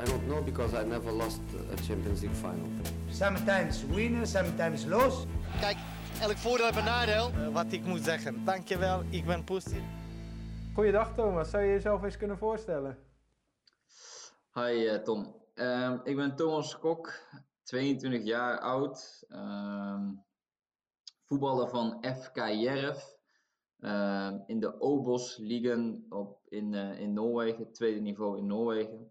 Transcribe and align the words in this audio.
I 0.00 0.04
don't 0.04 0.26
know 0.28 0.42
because 0.42 0.72
I 0.74 0.82
never 0.82 1.12
lost 1.12 1.42
a 1.72 1.76
Champions 1.76 2.22
League 2.22 2.34
final. 2.34 2.68
Sometimes 3.10 3.84
win, 3.84 4.26
sometimes 4.26 4.86
lose. 4.86 5.26
Kijk, 5.60 5.76
elk 6.20 6.36
voordeel 6.36 6.64
heeft 6.64 6.78
een 6.78 6.84
nadeel. 6.84 7.30
Uh, 7.30 7.48
wat 7.48 7.72
ik 7.72 7.84
moet 7.84 8.04
zeggen. 8.04 8.44
Dankjewel, 8.44 9.02
ik 9.10 9.26
ben 9.26 9.44
positief. 9.44 9.82
Goeiedag 10.74 11.14
Thomas, 11.14 11.50
zou 11.50 11.62
je 11.62 11.70
jezelf 11.70 12.02
eens 12.02 12.16
kunnen 12.16 12.38
voorstellen? 12.38 12.98
Hi 14.52 14.84
uh, 14.84 14.94
Tom, 14.94 15.34
uh, 15.54 15.94
ik 16.04 16.16
ben 16.16 16.36
Thomas 16.36 16.78
Kok, 16.78 17.12
22 17.62 18.24
jaar 18.24 18.58
oud, 18.58 19.24
ehm, 19.28 20.12
voetballer 21.24 21.68
van 21.68 22.04
FK 22.20 22.36
Jerv 22.36 23.02
ehm, 23.80 24.38
in 24.46 24.60
de 24.60 24.80
Obos 24.80 25.36
Ligen 25.36 26.06
op, 26.08 26.38
in, 26.48 26.72
uh, 26.72 27.00
in 27.00 27.12
Noorwegen, 27.12 27.72
tweede 27.72 28.00
niveau 28.00 28.38
in 28.38 28.46
Noorwegen. 28.46 29.10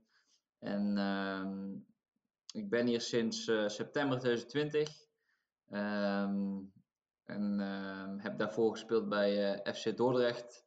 En 0.60 0.98
ehm, 0.98 1.74
ik 2.54 2.70
ben 2.70 2.88
hier 2.88 3.02
sinds 3.02 3.48
uh, 3.48 3.68
september 3.68 4.20
2020 4.20 5.08
en 7.24 7.60
heb 8.18 8.38
daarvoor 8.38 8.72
gespeeld 8.72 9.10
bij 9.10 9.54
uh, 9.66 9.74
FC 9.74 9.98
Dordrecht, 9.98 10.64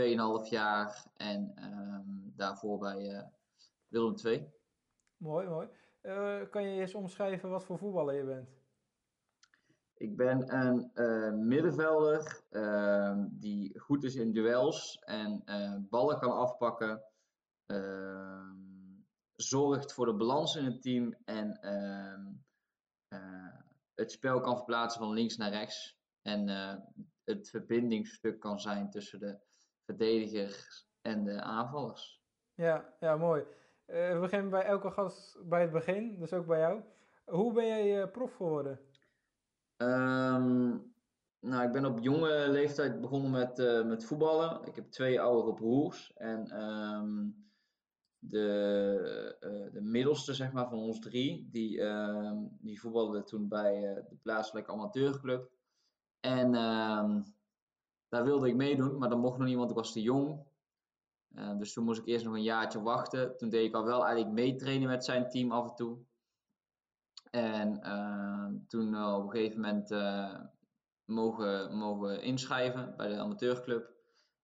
2,5 0.00 0.48
jaar 0.50 1.06
en 1.16 1.54
daarvoor 2.36 2.78
bij 2.78 3.30
Willem 3.88 4.14
II. 4.24 4.52
Mooi, 5.16 5.48
mooi. 5.48 5.68
Uh, 6.02 6.40
kan 6.50 6.62
je 6.62 6.80
eens 6.80 6.94
omschrijven 6.94 7.50
wat 7.50 7.64
voor 7.64 7.78
voetballer 7.78 8.14
je 8.14 8.24
bent? 8.24 8.48
Ik 9.94 10.16
ben 10.16 10.54
een 10.54 10.90
uh, 10.94 11.32
middenvelder 11.32 12.42
uh, 12.50 13.24
die 13.30 13.78
goed 13.78 14.04
is 14.04 14.14
in 14.14 14.32
duels 14.32 14.98
en 15.04 15.44
ballen 15.90 16.18
kan 16.18 16.32
afpakken. 16.32 17.02
Ehm, 19.42 19.58
zorgt 19.58 19.92
voor 19.92 20.06
de 20.06 20.14
balans 20.14 20.56
in 20.56 20.64
het 20.64 20.82
team 20.82 21.14
en 21.24 21.60
ehm, 21.60 22.24
het 23.94 24.12
spel 24.12 24.40
kan 24.40 24.56
verplaatsen 24.56 25.00
van 25.00 25.12
links 25.12 25.36
naar 25.36 25.50
rechts. 25.50 26.00
En 26.22 26.48
het 27.24 27.48
verbindingsstuk 27.48 28.40
kan 28.40 28.60
zijn 28.60 28.90
tussen 28.90 29.18
de 29.18 29.38
verdedigers 29.84 30.86
en 31.00 31.24
de 31.24 31.40
aanvallers. 31.40 32.22
Ja, 32.54 32.94
ja 33.00 33.16
mooi. 33.16 33.42
Uh, 33.86 34.12
we 34.12 34.18
beginnen 34.20 34.50
bij 34.50 34.64
elke 34.64 34.90
gast 34.90 35.38
bij 35.48 35.60
het 35.60 35.72
begin, 35.72 36.18
dus 36.18 36.32
ook 36.32 36.46
bij 36.46 36.58
jou. 36.58 36.82
Hoe 37.24 37.52
ben 37.52 37.66
jij 37.66 38.08
prof 38.08 38.34
geworden? 38.34 38.80
Um, 39.76 40.94
nou, 41.40 41.66
ik 41.66 41.72
ben 41.72 41.84
op 41.84 41.98
jonge 41.98 42.48
leeftijd 42.48 43.00
begonnen 43.00 43.30
met, 43.30 43.84
met 43.86 44.04
voetballen. 44.04 44.64
Ik 44.64 44.74
heb 44.74 44.90
twee 44.90 45.20
oudere 45.20 45.54
broers. 45.54 46.12
En 46.12 46.62
um, 46.62 47.42
de, 48.24 49.70
de 49.72 49.80
middelste 49.80 50.34
zeg 50.34 50.52
maar, 50.52 50.68
van 50.68 50.78
ons 50.78 50.98
drie, 50.98 51.48
die, 51.50 51.78
uh, 51.78 52.32
die 52.60 52.80
voetbalde 52.80 53.22
toen 53.22 53.48
bij 53.48 54.04
de 54.08 54.16
plaatselijke 54.22 54.72
amateurclub. 54.72 55.50
En 56.20 56.54
um, 56.54 57.24
daar 58.08 58.24
wilde 58.24 58.48
ik 58.48 58.54
meedoen, 58.54 58.98
maar 58.98 59.08
dan 59.08 59.20
mocht 59.20 59.38
nog 59.38 59.46
niemand, 59.46 59.70
ik 59.70 59.76
was 59.76 59.92
te 59.92 60.02
jong. 60.02 60.44
Uh, 61.34 61.58
dus 61.58 61.72
toen 61.72 61.84
moest 61.84 62.00
ik 62.00 62.06
eerst 62.06 62.24
nog 62.24 62.34
een 62.34 62.42
jaartje 62.42 62.82
wachten. 62.82 63.36
Toen 63.36 63.48
deed 63.48 63.64
ik 63.64 63.74
al 63.74 63.84
wel 63.84 64.04
eigenlijk 64.04 64.34
meetrainen 64.34 64.88
met 64.88 65.04
zijn 65.04 65.28
team 65.28 65.52
af 65.52 65.68
en 65.68 65.74
toe. 65.74 65.98
En 67.30 67.80
uh, 67.84 68.46
toen 68.68 69.04
op 69.14 69.24
een 69.24 69.30
gegeven 69.30 69.60
moment 69.60 69.90
mogen, 71.04 71.76
mogen 71.76 72.22
inschrijven 72.22 72.96
bij 72.96 73.08
de 73.08 73.18
amateurclub. 73.18 73.90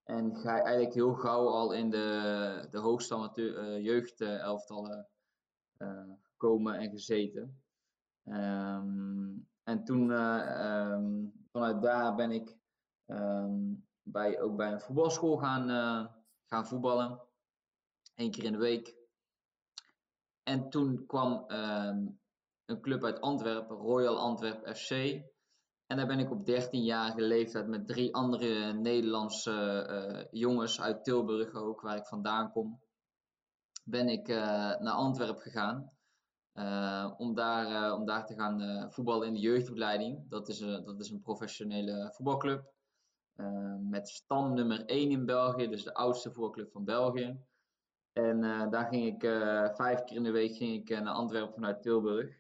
En 0.09 0.37
ga 0.37 0.57
je 0.57 0.63
eigenlijk 0.63 0.95
heel 0.95 1.15
gauw 1.15 1.49
al 1.49 1.73
in 1.73 1.91
de, 1.91 2.67
de 2.71 2.79
hoogste 2.79 3.15
amateur, 3.15 3.81
jeugdelftallen 3.81 5.09
komen 6.37 6.75
en 6.75 6.91
gezeten. 6.91 7.63
Um, 8.25 9.49
en 9.63 9.85
toen, 9.85 10.11
um, 10.11 11.33
vanuit 11.51 11.83
daar 11.83 12.15
ben 12.15 12.31
ik 12.31 12.57
um, 13.07 13.87
bij, 14.03 14.41
ook 14.41 14.57
bij 14.57 14.73
een 14.73 14.81
voetbalschool 14.81 15.37
gaan 15.37 15.69
gaan 16.49 16.67
voetballen. 16.67 17.21
Eén 18.15 18.31
keer 18.31 18.45
in 18.45 18.53
de 18.53 18.59
week. 18.59 18.97
En 20.43 20.71
toen 20.71 21.07
kwam 21.07 21.45
ehm, 21.47 22.07
een 22.65 22.81
club 22.81 23.05
uit 23.05 23.21
Antwerpen, 23.21 23.77
Royal 23.77 24.19
Antwerp 24.19 24.77
FC. 24.77 24.91
En 25.89 25.97
daar 25.97 26.07
ben 26.07 26.19
ik 26.19 26.31
op 26.31 26.51
13-jarige 26.51 27.23
leeftijd 27.23 27.67
met 27.67 27.87
drie 27.87 28.15
andere 28.15 28.73
Nederlandse 28.73 29.87
uh, 29.91 30.41
jongens 30.41 30.81
uit 30.81 31.05
Tilburg 31.05 31.55
ook, 31.55 31.81
waar 31.81 31.97
ik 31.97 32.07
vandaan 32.07 32.51
kom, 32.51 32.81
ben 33.85 34.09
ik 34.09 34.29
uh, 34.29 34.37
naar 34.79 34.93
Antwerpen 34.93 35.43
gegaan. 35.43 35.93
Uh, 36.55 37.15
om, 37.17 37.35
daar, 37.35 37.93
om 37.93 38.05
daar 38.05 38.27
te 38.27 38.35
gaan 38.35 38.87
voetballen 38.93 39.27
in 39.27 39.33
de 39.33 39.41
jeugdopleiding. 39.41 40.29
Dat 40.29 40.49
is, 40.49 40.59
dat 40.59 41.01
is 41.01 41.11
een 41.11 41.21
professionele 41.21 42.11
voetbalclub. 42.15 42.73
Met 43.81 44.09
stam 44.09 44.55
nummer 44.55 44.85
1 44.85 45.11
in 45.11 45.27
België, 45.27 45.69
dus 45.69 45.85
de 45.85 45.95
oudste 45.95 46.33
voetbalclub 46.33 46.71
van 46.71 46.85
België. 46.85 47.41
En 48.13 48.41
daar 48.71 48.87
ging 48.89 49.07
ik 49.07 49.21
vijf 49.75 50.05
keer 50.05 50.17
in 50.17 50.23
de 50.23 50.31
week 50.31 50.57
ging 50.57 50.75
ik, 50.75 51.01
naar 51.01 51.15
Antwerpen 51.15 51.55
vanuit 51.55 51.83
Tilburg. 51.83 52.39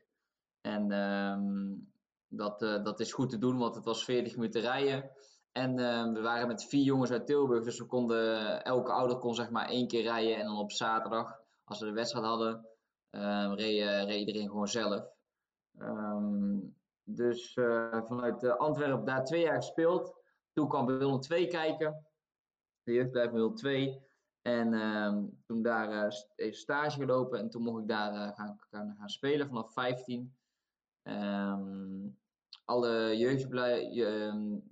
En 0.60 0.92
um, 0.92 1.92
dat, 2.28 2.61
dat 2.61 3.00
is 3.00 3.12
goed 3.12 3.31
te 3.31 3.39
doen, 3.39 3.59
want 3.59 3.75
het 3.75 3.84
was 3.84 4.05
40 4.05 4.37
minuten 4.37 4.61
rijden. 4.61 5.11
En 5.53 5.75
we 6.15 6.21
waren 6.21 6.47
met 6.47 6.65
vier 6.65 6.84
jongens 6.84 7.11
uit 7.11 7.27
Tilburg, 7.27 7.65
dus 7.65 7.78
we 7.78 7.87
konden, 7.87 8.62
elke 8.65 8.93
ouder 8.93 9.19
kon 9.19 9.34
zeg 9.34 9.50
maar 9.50 9.69
één 9.69 9.89
keer 9.89 10.03
rijden. 10.03 10.37
En 10.37 10.44
dan 10.44 10.59
op 10.59 10.72
zaterdag, 10.72 11.41
als 11.65 11.81
we 11.81 11.87
de 11.87 11.93
wedstrijd 11.93 12.27
hadden, 12.27 12.67
um, 13.11 13.55
reed, 13.55 14.05
reed 14.05 14.19
iedereen 14.19 14.49
gewoon 14.49 14.69
zelf. 14.69 15.05
Um, 15.78 16.77
dus 17.05 17.53
vanuit 18.05 18.59
Antwerpen 18.59 19.05
daar 19.05 19.25
twee 19.25 19.43
jaar 19.43 19.56
gespeeld. 19.56 20.15
Toen 20.53 20.69
kwam 20.69 20.87
Willem 20.87 21.21
2 21.21 21.47
kijken. 21.47 22.06
De 22.83 22.93
jeugdbedrijf 22.93 23.31
Willem 23.31 23.55
2. 23.55 24.06
En 24.43 24.71
toen 25.47 25.62
daar 25.62 26.15
even 26.34 26.59
stage 26.59 27.00
gelopen. 27.00 27.38
En 27.38 27.50
toen 27.50 27.62
mocht 27.62 27.81
ik 27.81 27.88
daar 27.88 28.34
gaan, 28.34 28.59
gaan, 28.71 28.94
gaan, 28.99 29.09
spelen 29.09 29.49
vanaf 29.49 29.72
15. 29.72 30.37
Um, 31.08 32.16
alle 32.64 33.16
jeugdbedrijven, 33.16 34.62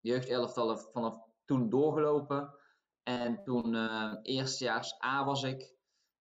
jeugdelftallen 0.00 0.78
vanaf 0.78 1.18
toen 1.44 1.68
doorgelopen. 1.68 2.54
En 3.02 3.42
toen 3.42 3.74
uh, 3.74 4.12
eerstejaars 4.22 5.02
A 5.04 5.24
was 5.24 5.42
ik. 5.42 5.76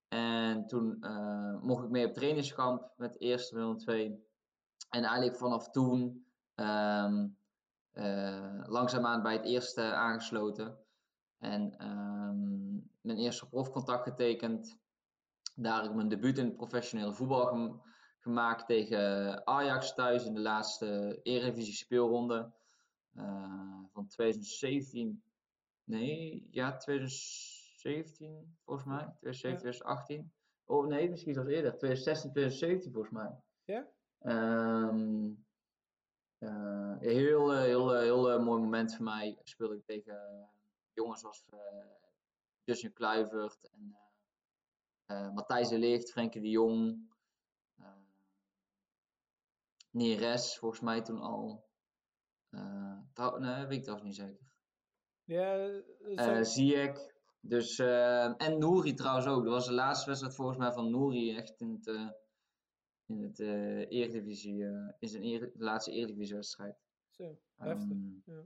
En 0.07 0.67
toen 0.67 0.97
mocht 1.61 1.83
ik 1.83 1.89
mee 1.89 2.07
op 2.07 2.13
trainingskamp 2.13 2.93
met 2.97 3.19
eerste 3.19 3.55
Willem 3.55 3.77
2. 3.77 4.25
En 4.89 5.03
eigenlijk 5.03 5.37
vanaf 5.37 5.69
toen 5.69 6.25
um, 6.55 7.37
uh, 7.93 8.63
langzaamaan 8.65 9.21
bij 9.21 9.33
het 9.33 9.45
eerste 9.45 9.81
aangesloten. 9.81 10.77
En 11.37 11.85
um, 11.87 12.89
mijn 13.01 13.17
eerste 13.17 13.49
profcontact 13.49 14.03
getekend. 14.03 14.77
Daar 15.55 15.81
heb 15.81 15.89
ik 15.89 15.95
mijn 15.95 16.09
debuut 16.09 16.37
in 16.37 16.45
het 16.45 16.55
professionele 16.55 17.13
voetbal 17.13 17.47
gemaakt 18.27 18.65
tegen 18.65 19.41
Ajax 19.47 19.93
thuis 19.93 20.25
in 20.25 20.33
de 20.33 20.39
laatste 20.39 21.19
Eredivisie 21.23 21.73
speelronde 21.73 22.51
uh, 23.13 23.83
van 23.93 24.07
2017. 24.07 25.23
Nee, 25.83 26.47
ja, 26.51 26.77
2017 26.77 28.57
volgens 28.65 28.87
mij. 28.87 29.07
2017, 29.19 29.49
ja. 29.49 29.57
2018. 29.57 30.31
Oh 30.65 30.87
nee, 30.87 31.09
misschien 31.09 31.33
zelfs 31.33 31.49
eerder. 31.49 31.77
2016, 31.77 32.31
2017 32.31 32.91
volgens 32.93 33.13
mij. 33.13 33.31
Ja? 33.63 33.87
Um, 34.21 35.45
uh, 36.39 36.97
heel, 36.99 37.53
heel, 37.53 37.93
heel, 37.95 38.41
mooi 38.41 38.61
moment 38.61 38.95
voor 38.95 39.05
mij. 39.05 39.37
Speelde 39.43 39.75
ik 39.75 39.85
tegen 39.85 40.49
jongens 40.93 41.21
zoals 41.21 41.45
uh, 41.53 41.59
Justin 42.63 42.93
Kluivert 42.93 43.69
en 43.71 43.97
uh, 45.07 45.33
Matthijs 45.33 45.69
de 45.69 45.77
Ligt, 45.77 46.11
Frenkie 46.11 46.41
de 46.41 46.49
Jong. 46.49 47.15
Neres, 49.89 50.57
volgens 50.57 50.81
mij 50.81 51.01
toen 51.01 51.19
al. 51.19 51.65
Trouw, 53.13 53.37
nee, 53.37 53.65
weet 53.65 53.77
ik 53.77 53.83
trouwens 53.83 54.07
niet 54.07 54.27
zeker. 54.27 54.45
Ja. 55.23 56.43
Ziyech. 56.43 57.15
Dus, 57.41 57.79
en 58.37 58.57
Nouri 58.57 58.93
trouwens 58.93 59.27
ook. 59.27 59.43
Dat 59.43 59.53
was 59.53 59.65
de 59.65 59.73
laatste 59.73 60.05
wedstrijd 60.07 60.35
volgens 60.35 60.57
mij 60.57 60.71
van 60.71 60.91
Nouri 60.91 61.35
echt 61.35 61.61
in 61.61 61.71
het 61.71 62.15
in 63.07 63.21
het 63.21 63.39
uh, 63.39 63.91
Eredivisie, 63.91 64.55
uh, 64.55 64.89
in 64.99 65.07
zijn 65.07 65.23
ere, 65.23 65.51
de 65.53 65.63
laatste 65.63 65.91
Eredivisie-wedstrijd. 65.91 66.75
Zo, 67.09 67.37
heftig. 67.55 67.91
Um, 67.91 68.23
ja. 68.25 68.43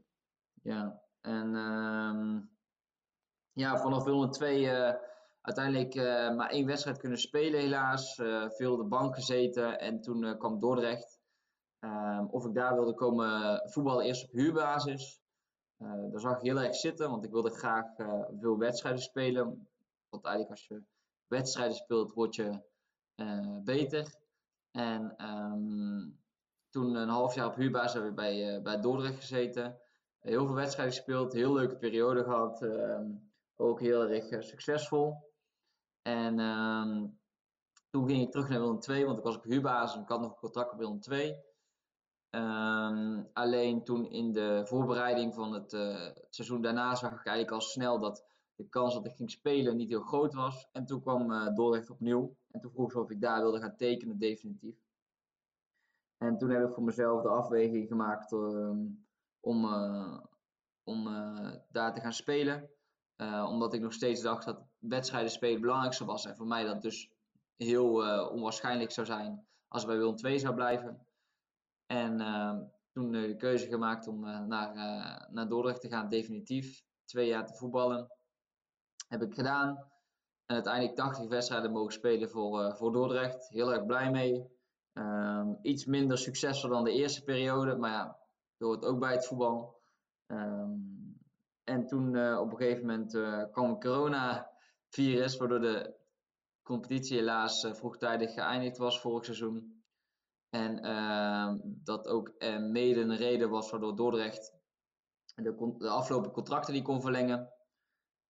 ja, 0.62 1.02
en 1.22 1.56
um, 1.56 2.50
ja, 3.54 3.78
vanaf 3.78 4.04
Willem 4.04 4.32
2 4.32 4.62
uh, 4.62 4.94
uiteindelijk 5.42 5.96
maar 6.36 6.50
één 6.50 6.66
wedstrijd 6.66 6.98
kunnen 6.98 7.18
spelen 7.18 7.60
helaas. 7.60 8.16
veel 8.48 8.72
op 8.74 8.78
de 8.78 8.88
bank 8.88 9.16
gezeten 9.16 9.80
en 9.80 10.02
toen 10.02 10.38
kwam 10.38 10.60
Dordrecht. 10.60 11.20
Um, 11.84 12.28
of 12.32 12.46
ik 12.46 12.54
daar 12.54 12.76
wilde 12.76 12.94
komen 12.94 13.62
voetballen 13.70 14.06
eerst 14.06 14.24
op 14.24 14.32
huurbasis. 14.32 15.22
daar 15.78 16.20
zag 16.20 16.36
ik 16.36 16.42
heel 16.42 16.60
erg 16.60 16.76
zitten, 16.76 17.10
want 17.10 17.26
ik 17.26 17.32
wilde 17.32 17.50
graag 17.50 17.86
veel 18.40 18.58
wedstrijden 18.58 19.02
spelen. 19.02 19.68
Want 20.10 20.26
eigenlijk 20.26 20.50
als 20.56 20.68
je 20.68 20.84
wedstrijden 21.28 21.76
speelt, 21.76 22.14
word 22.14 22.36
je 22.36 22.62
eh, 23.16 23.58
beter. 23.64 24.16
En 24.72 25.14
ehm, 25.18 26.10
toen 26.70 26.96
een 26.96 27.10
half 27.10 27.36
jaar 27.36 27.48
op 27.48 27.56
huurbaas 27.56 27.94
hebben 27.94 28.10
we 28.10 28.16
bij, 28.16 28.62
bij 28.62 28.82
Dordrecht 28.82 29.20
gezeten. 29.20 29.80
Heel 30.20 30.46
veel 30.46 30.56
wedstrijden 30.56 30.96
gespeeld, 30.96 31.34
heel 31.34 31.54
leuke 31.54 31.78
periode 31.78 32.24
gehad. 32.24 32.62
Ehm, 32.62 33.06
ook 33.56 33.80
heel 33.80 34.08
erg 34.08 34.44
succesvol. 34.44 35.30
En 36.02 36.40
ehm, 36.40 37.08
toen 37.90 38.08
ging 38.08 38.22
ik 38.22 38.32
terug 38.32 38.50
naar 38.50 38.60
Willem 38.60 38.80
II, 38.90 39.06
want 39.06 39.18
ik 39.18 39.24
was 39.24 39.36
op 39.36 39.44
huurbasis 39.44 39.96
en 39.96 40.02
ik 40.02 40.08
had 40.08 40.20
nog 40.20 40.32
een 40.32 40.38
contract 40.38 40.72
op 40.72 40.78
Willem 40.78 41.00
II. 41.10 41.36
Um, 42.36 43.28
alleen 43.34 43.84
toen 43.84 44.10
in 44.10 44.34
de 44.34 44.62
voorbereiding 44.66 45.34
van 45.34 45.54
het, 45.54 45.74
uh, 45.74 46.04
het, 46.04 46.28
seizoen 46.30 46.62
daarna 46.62 46.96
zag 46.96 47.12
ik 47.12 47.26
eigenlijk 47.26 47.52
al 47.52 47.62
snel 47.62 48.00
dat 48.00 48.26
de 48.56 48.70
kans 48.70 48.94
dat 48.94 49.06
ik 49.06 49.16
ging 49.16 49.32
spelen 49.32 49.78
niet 49.78 49.90
heel 49.90 50.02
groot 50.02 50.34
was. 50.34 50.68
En 50.72 50.86
toen 50.86 51.02
kwam 51.02 51.32
uh, 51.32 51.56
Dordrecht 51.56 51.90
opnieuw. 51.90 52.36
En 52.52 52.62
toen 52.62 52.72
vroeg 52.72 52.92
ze 52.92 53.00
of 53.00 53.10
ik 53.10 53.22
daar 53.22 53.42
wilde 53.42 53.60
gaan 53.60 53.76
tekenen, 53.76 54.18
definitief. 54.18 54.76
En 56.18 56.38
toen 56.38 56.50
heb 56.50 56.68
ik 56.68 56.74
voor 56.74 56.84
mezelf 56.84 57.22
de 57.22 57.30
afweging 57.30 57.88
gemaakt 57.88 58.32
uh, 58.32 58.70
om, 59.40 59.66
om 60.84 61.04
daar 61.70 61.94
te 61.94 62.02
gaan 62.02 62.14
spelen. 62.14 62.70
omdat 63.48 63.74
ik 63.74 63.82
nog 63.82 63.94
steeds 63.94 64.22
dacht 64.22 64.46
dat 64.46 64.64
wedstrijden 64.78 65.32
spelen 65.32 65.54
het 65.54 65.62
belangrijkste 65.62 66.06
was. 66.06 66.26
En 66.26 66.36
voor 66.36 66.48
mij 66.48 66.64
dat 66.64 66.82
dus 66.82 67.12
heel 67.58 67.94
onwaarschijnlijk 68.30 68.92
zou 68.92 69.08
zijn 69.08 69.46
als 69.68 69.82
ik 69.82 69.88
bij 69.88 69.98
Willem 69.98 70.16
2 70.16 70.40
zou 70.40 70.56
blijven. 70.56 71.06
En 71.92 72.20
uh, 72.20 72.58
toen 72.92 73.12
de 73.12 73.36
keuze 73.36 73.68
gemaakt 73.68 74.08
om 74.08 74.26
uh, 74.26 74.40
naar, 74.40 74.76
uh, 74.76 75.30
naar 75.30 75.48
Dordrecht 75.48 75.82
te 75.82 75.90
gaan, 75.90 76.10
definitief. 76.10 76.84
Twee 77.06 77.28
jaar 77.28 77.46
te 77.46 77.54
voetballen. 77.54 78.12
Heb 79.08 79.22
ik 79.22 79.34
gedaan. 79.34 79.70
En 80.46 80.56
uiteindelijk 80.56 80.96
80 80.96 81.28
wedstrijden 81.28 81.72
mogen 81.72 81.94
spelen 81.94 82.30
voor, 82.30 82.76
voor 82.76 82.92
Dordrecht. 82.92 83.50
Heel 83.50 83.74
erg 83.74 83.86
blij 83.86 84.12
mee. 84.12 84.60
Um, 84.94 85.60
iets 85.62 85.86
minder 85.86 86.18
succesvol 86.18 86.70
dan 86.70 86.84
de 86.84 86.92
eerste 86.92 87.24
periode. 87.24 87.76
Maar 87.76 87.92
ja, 87.92 88.06
dat 88.58 88.68
hoort 88.68 88.86
ook 88.86 89.00
bij 89.00 89.14
het 89.14 89.28
voetbal. 89.28 89.82
Um, 90.28 91.20
en 91.64 91.86
toen 91.86 92.38
op 92.38 92.52
een 92.52 92.58
gegeven 92.58 92.86
moment 92.86 93.12
kwam 93.52 93.70
een 93.70 93.80
coronavirus. 93.80 95.38
Waardoor 95.38 95.62
de 95.62 95.96
competitie 96.64 97.18
helaas 97.18 97.68
vroegtijdig 97.72 98.34
geëindigd 98.34 98.78
was 98.78 99.02
vorig 99.02 99.26
seizoen. 99.26 99.81
En 100.52 100.86
uh, 100.86 101.54
dat 101.64 102.08
ook 102.08 102.34
uh, 102.38 102.60
mede 102.60 103.00
een 103.00 103.16
reden 103.16 103.50
was 103.50 103.72
waardoor 103.72 103.96
Dordrecht 103.96 104.54
de, 105.36 105.76
de 105.78 105.90
afgelopen 105.90 106.32
contracten 106.32 106.74
die 106.74 106.82
kon 106.82 107.02
verlengen. 107.02 107.54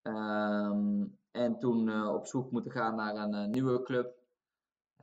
Um, 0.01 1.19
en 1.31 1.59
toen 1.59 1.87
uh, 1.87 2.13
op 2.13 2.27
zoek 2.27 2.51
moeten 2.51 2.71
gaan 2.71 2.95
naar 2.95 3.15
een 3.15 3.33
uh, 3.33 3.45
nieuwe 3.45 3.83
club. 3.83 4.19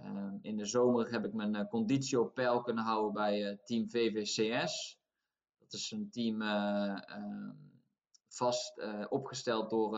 Um, 0.05 0.39
in 0.43 0.57
de 0.57 0.65
zomer 0.65 1.11
heb 1.11 1.25
ik 1.25 1.33
mijn 1.33 1.69
conditie 1.69 2.21
op 2.21 2.35
peil 2.35 2.63
kunnen 2.63 2.85
houden 2.85 3.13
bij 3.13 3.59
team 3.65 3.91
VVCS. 3.91 4.99
Dat 5.59 5.73
is 5.73 5.91
een 5.91 6.11
team 6.11 6.43
ehm, 6.43 7.51
vast 8.29 8.83
opgesteld 9.09 9.71
door 9.71 9.91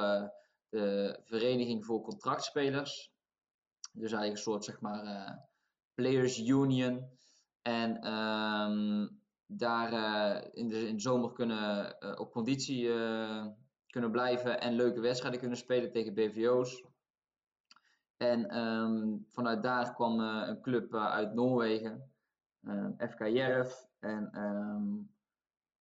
de 0.68 1.18
Vereniging 1.24 1.84
voor 1.84 2.02
Contractspelers. 2.02 3.12
Dus 3.92 4.12
eigenlijk 4.12 4.32
een 4.32 4.52
soort 4.52 4.64
zeg 4.64 4.80
maar 4.80 5.49
Players 6.00 6.38
Union. 6.38 7.08
En 7.62 8.12
um, 8.12 9.20
daar 9.46 9.92
uh, 9.92 10.48
in, 10.52 10.68
de, 10.68 10.88
in 10.88 11.00
zomer 11.00 11.32
kunnen 11.32 11.96
uh, 12.00 12.12
op 12.20 12.32
conditie 12.32 12.82
uh, 12.84 13.46
kunnen 13.86 14.10
blijven 14.10 14.60
en 14.60 14.74
leuke 14.74 15.00
wedstrijden 15.00 15.40
kunnen 15.40 15.58
spelen 15.58 15.92
tegen 15.92 16.14
BVO's. 16.14 16.84
En 18.16 18.58
um, 18.58 19.26
vanuit 19.28 19.62
daar 19.62 19.94
kwam 19.94 20.20
een 20.20 20.60
club 20.60 20.94
uit 20.94 21.34
Noorwegen, 21.34 22.12
FK 22.98 23.26
Jerv. 23.26 23.72
En 23.98 24.42
um, 24.42 25.10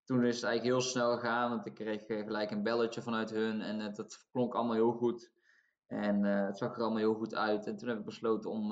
toen 0.03 0.25
is 0.25 0.35
het 0.35 0.43
eigenlijk 0.43 0.63
heel 0.63 0.89
snel 0.91 1.17
gegaan, 1.17 1.49
want 1.49 1.65
ik 1.65 1.73
kreeg 1.73 2.05
gelijk 2.05 2.51
een 2.51 2.63
belletje 2.63 3.01
vanuit 3.01 3.29
hun 3.29 3.61
en 3.61 3.93
dat 3.93 4.27
klonk 4.31 4.53
allemaal 4.53 4.75
heel 4.75 4.91
goed. 4.91 5.31
En 5.87 6.23
het 6.23 6.57
zag 6.57 6.75
er 6.75 6.81
allemaal 6.81 6.97
heel 6.97 7.13
goed 7.13 7.35
uit. 7.35 7.67
En 7.67 7.77
toen 7.77 7.89
heb 7.89 7.97
ik 7.97 8.05
besloten 8.05 8.49
om 8.49 8.71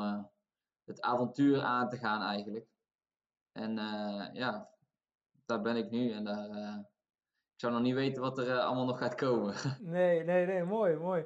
het 0.88 1.02
avontuur 1.02 1.62
aan 1.62 1.90
te 1.90 1.98
gaan 1.98 2.22
eigenlijk. 2.22 2.68
En 3.52 3.78
uh, 3.78 4.26
ja, 4.34 4.70
daar 5.46 5.62
ben 5.62 5.76
ik 5.76 5.92
nu 5.92 6.12
en 6.12 6.24
daar, 6.24 6.50
uh, 6.50 6.78
ik 7.54 7.60
zou 7.60 7.74
nog 7.74 7.82
niet 7.82 7.94
weten 7.94 8.22
wat 8.22 8.38
er 8.38 8.48
uh, 8.48 8.66
allemaal 8.66 8.86
nog 8.86 8.98
gaat 8.98 9.16
komen. 9.16 9.56
nee, 9.82 10.24
nee, 10.24 10.46
nee, 10.46 10.64
mooi, 10.64 10.98
mooi. 10.98 11.26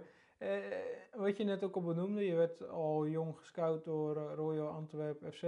wat 1.11 1.37
je 1.37 1.43
net 1.43 1.63
ook 1.63 1.75
al 1.75 1.83
benoemde, 1.83 2.25
je 2.25 2.35
werd 2.35 2.67
al 2.67 3.07
jong 3.07 3.37
gescout 3.37 3.85
door 3.85 4.15
Royal 4.15 4.69
Antwerp 4.69 5.33
FC. 5.33 5.43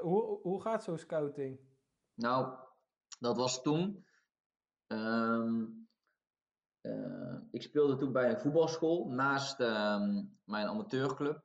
hoe, 0.00 0.40
hoe 0.42 0.60
gaat 0.60 0.82
zo'n 0.82 0.98
scouting? 0.98 1.60
Nou, 2.14 2.56
dat 3.18 3.36
was 3.36 3.62
toen. 3.62 4.06
Um, 4.86 5.88
ik 7.50 7.62
speelde 7.62 7.96
toen 7.96 8.12
bij 8.12 8.30
een 8.30 8.40
voetbalschool 8.40 9.08
naast 9.08 9.60
um, 9.60 10.38
mijn 10.44 10.66
amateurclub. 10.66 11.42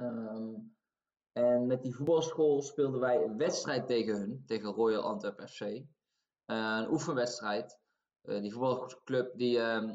Um, 0.00 0.76
en 1.32 1.66
met 1.66 1.82
die 1.82 1.94
voetbalschool 1.94 2.62
speelden 2.62 3.00
wij 3.00 3.24
een 3.24 3.36
wedstrijd 3.36 3.86
tegen 3.86 4.16
hun, 4.16 4.42
tegen 4.46 4.72
Royal 4.72 5.02
Antwerp 5.02 5.48
FC. 5.48 5.60
Uh, 5.60 5.82
een 6.46 6.90
oefenwedstrijd. 6.90 7.78
Uh, 8.22 8.40
die 8.40 8.52
voetbalclub, 8.52 9.36
die 9.36 9.56
uh, 9.56 9.92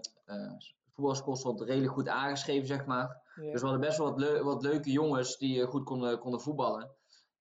voetbalschool 0.94 1.36
stond 1.36 1.62
redelijk 1.62 1.94
goed 1.94 2.08
aangeschreven, 2.08 2.68
zeg 2.68 2.86
maar. 2.86 3.22
Ja. 3.36 3.52
Dus 3.52 3.62
we 3.62 3.68
hadden 3.68 3.88
best 3.88 3.98
wel 3.98 4.14
wat, 4.14 4.40
wat 4.40 4.64
leuke 4.64 4.92
jongens 4.92 5.38
die 5.38 5.66
goed 5.66 5.84
konden, 5.84 6.20
konden 6.20 6.42
voetballen. 6.42 6.92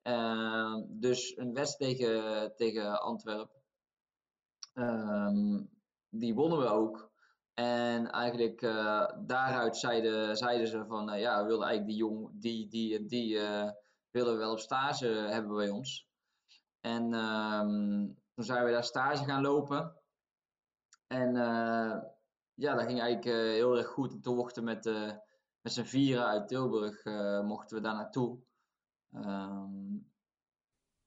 Ehm, 0.02 0.82
dus 0.88 1.36
een 1.36 1.54
wedstrijd 1.54 1.98
tegen, 1.98 2.52
tegen 2.56 3.00
Antwerpen. 3.00 3.62
Ehm, 4.74 5.62
die 6.08 6.34
wonnen 6.34 6.58
we 6.58 6.66
ook. 6.66 7.11
En 7.54 8.10
eigenlijk 8.10 8.62
uh, 8.62 9.08
daaruit 9.18 9.76
zeiden, 9.76 10.36
zeiden 10.36 10.66
ze 10.66 10.84
van, 10.86 11.12
uh, 11.12 11.20
ja, 11.20 11.40
we 11.40 11.46
wilden 11.46 11.66
eigenlijk 11.66 11.98
die 11.98 12.08
jong, 12.08 12.30
die, 12.40 12.68
die, 12.68 13.06
die 13.06 13.34
uh, 13.34 13.70
willen 14.10 14.32
we 14.32 14.38
wel 14.38 14.52
op 14.52 14.58
stage 14.58 15.06
hebben 15.06 15.56
bij 15.56 15.70
ons. 15.70 16.08
En 16.80 17.14
um, 17.14 18.18
toen 18.34 18.44
zijn 18.44 18.64
we 18.64 18.70
daar 18.70 18.84
stage 18.84 19.24
gaan 19.24 19.42
lopen. 19.42 19.96
En 21.06 21.34
ja, 22.54 22.74
dat 22.74 22.86
ging 22.86 23.00
eigenlijk 23.00 23.36
heel 23.54 23.76
erg 23.76 23.86
goed. 23.86 24.12
En 24.12 24.20
toen 24.20 24.36
mochten 24.36 24.64
we 24.64 24.70
met, 24.70 24.84
met 25.60 25.72
z'n 25.72 25.82
vieren 25.82 26.26
uit 26.26 26.48
Tilburg, 26.48 27.04
mochten 27.44 27.76
we 27.76 27.82
daar 27.82 27.94
naartoe. 27.94 28.38
Um, 29.10 30.12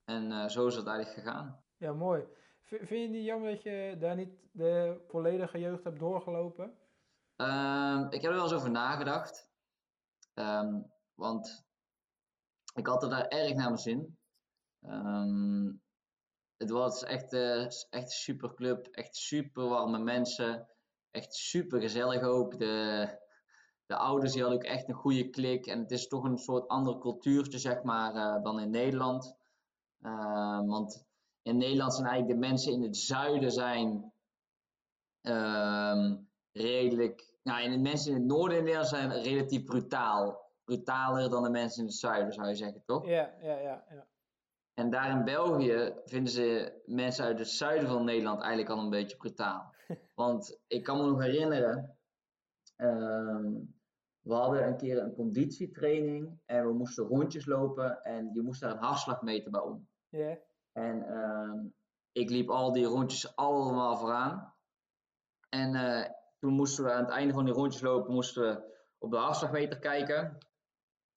en 0.04 0.52
zo 0.52 0.68
is 0.68 0.76
het 0.76 0.88
eigenlijk 0.88 1.20
gegaan. 1.20 1.64
Ja, 1.78 1.94
mooi. 1.94 2.24
Vind 2.66 2.90
je 2.90 2.98
het 2.98 3.10
niet 3.10 3.26
jammer 3.26 3.52
dat 3.52 3.64
je 3.64 3.96
daar 4.00 4.16
niet 4.16 4.34
de 4.52 5.04
volledige 5.08 5.60
jeugd 5.60 5.84
hebt 5.84 6.00
doorgelopen? 6.00 6.78
Um, 7.36 8.06
ik 8.10 8.22
heb 8.22 8.32
er 8.32 8.34
wel 8.34 8.44
eens 8.44 8.54
over 8.54 8.72
nagedacht. 8.72 9.50
Um, 10.34 10.92
want 11.14 11.66
ik 12.74 12.88
had 12.88 13.04
er 13.04 13.10
daar 13.10 13.28
erg 13.28 13.54
naar 13.54 13.66
mijn 13.66 13.78
zin. 13.78 14.18
Um, 14.82 15.82
het 16.58 16.70
was 16.70 17.04
echt, 17.04 17.34
uh, 17.34 17.64
echt 17.64 17.92
een 17.92 18.08
super 18.08 18.54
club. 18.54 18.88
Echt 18.88 19.16
super 19.16 19.68
warme 19.68 20.00
mensen. 20.00 20.70
Echt 21.12 21.34
super 21.36 21.82
gezellig 21.82 22.22
ook. 22.22 22.60
De, 22.60 23.08
de 23.86 23.96
ouders 23.96 24.34
hadden 24.34 24.54
ook 24.54 24.64
echt 24.64 24.90
een 24.90 24.96
goede 24.96 25.30
klik. 25.30 25.66
En 25.66 25.80
het 25.80 25.92
is 25.92 26.08
toch 26.08 26.24
een 26.24 26.38
soort 26.38 26.68
ander 26.68 26.98
cultuurtje, 26.98 27.60
zeg 27.60 27.84
maar, 27.84 28.16
uh, 28.16 28.44
dan 28.44 28.60
in 28.60 28.70
Nederland. 28.70 29.36
want 30.66 31.06
in 31.46 31.58
Nederland 31.58 31.94
zijn 31.94 32.08
eigenlijk 32.08 32.40
de 32.40 32.48
mensen 32.48 32.74
in 32.74 32.82
het 32.82 32.98
zuiden 32.98 33.52
zijn 33.52 34.14
um, 35.22 36.30
redelijk. 36.52 37.34
Nou, 37.44 37.64
en 37.64 37.72
de 37.72 37.78
mensen 37.78 38.12
in 38.12 38.18
het 38.18 38.26
noorden 38.26 38.58
in 38.58 38.64
Nederland 38.64 38.90
zijn 38.90 39.12
relatief 39.12 39.64
brutaal. 39.64 40.44
Brutaler 40.64 41.30
dan 41.30 41.44
de 41.44 41.50
mensen 41.50 41.80
in 41.80 41.88
het 41.88 41.96
zuiden, 41.96 42.34
zou 42.34 42.48
je 42.48 42.56
zeggen, 42.56 42.84
toch? 42.86 43.06
Ja, 43.08 43.34
ja, 43.42 43.60
ja. 43.60 43.86
ja. 43.90 44.08
En 44.74 44.90
daar 44.90 45.10
in 45.10 45.24
België 45.24 45.94
vinden 46.06 46.32
ze 46.32 46.82
mensen 46.86 47.26
uit 47.26 47.40
het 47.40 47.50
zuiden 47.50 47.90
van 47.90 48.06
Nederland 48.06 48.40
eigenlijk 48.40 48.70
al 48.70 48.80
een 48.80 48.90
beetje 48.90 49.18
brutaal. 49.18 49.74
Want 50.16 50.60
ik 50.68 50.84
kan 50.84 50.98
me 50.98 51.06
nog 51.06 51.22
herinneren, 51.22 51.98
um, 52.78 53.76
we 54.22 54.34
hadden 54.34 54.68
een 54.68 54.78
keer 54.78 54.98
een 54.98 55.16
conditietraining 55.16 56.40
en 56.46 56.68
we 56.68 56.74
moesten 56.74 57.06
rondjes 57.06 57.46
lopen 57.46 58.04
en 58.04 58.30
je 58.34 58.42
moest 58.42 58.62
daar 58.62 58.72
een 58.72 58.84
hartslagmeter 58.84 59.52
bij 59.52 59.62
om. 59.62 59.88
Ja. 60.10 60.20
Yeah. 60.20 60.38
En 60.78 61.06
uh, 61.10 61.72
ik 62.12 62.30
liep 62.30 62.50
al 62.50 62.72
die 62.72 62.86
rondjes 62.86 63.36
allemaal 63.36 63.98
vooraan. 63.98 64.54
En 65.50 65.76
uh, 65.76 66.06
toen 66.40 66.54
moesten 66.54 66.84
we 66.84 66.92
aan 66.92 67.04
het 67.04 67.14
einde 67.14 67.34
van 67.34 67.46
die 67.46 67.54
rondjes 67.54 67.82
lopen, 67.82 68.14
moesten 68.14 68.44
we 68.44 68.78
op 68.98 69.12
de 69.12 69.18
hartslagmeter 69.18 69.80
kijken. 69.80 70.38